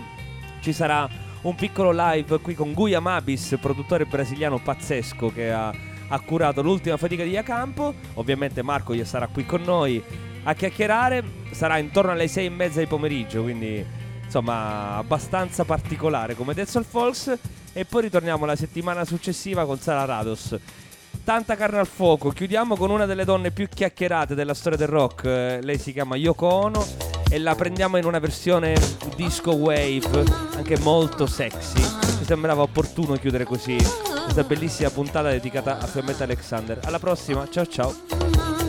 [0.61, 1.09] ci sarà
[1.43, 5.73] un piccolo live qui con Guia Mabis, produttore brasiliano pazzesco che ha,
[6.07, 7.93] ha curato l'ultima fatica di Acampo.
[8.13, 10.01] Ovviamente Marco sarà qui con noi
[10.43, 13.85] a chiacchierare, sarà intorno alle sei e mezza di pomeriggio, quindi
[14.23, 17.37] insomma abbastanza particolare come Dead Soul Folks.
[17.75, 20.55] E poi ritorniamo la settimana successiva con Sara Rados.
[21.23, 22.29] Tanta carne al fuoco.
[22.29, 25.23] Chiudiamo con una delle donne più chiacchierate della storia del rock.
[25.25, 26.85] Eh, lei si chiama Yoko Ono
[27.29, 28.75] e la prendiamo in una versione
[29.15, 30.23] disco wave,
[30.55, 31.81] anche molto sexy.
[32.19, 36.79] Mi sembrava opportuno chiudere così questa bellissima puntata dedicata a Fiammetta Alexander.
[36.83, 38.62] Alla prossima, ciao ciao.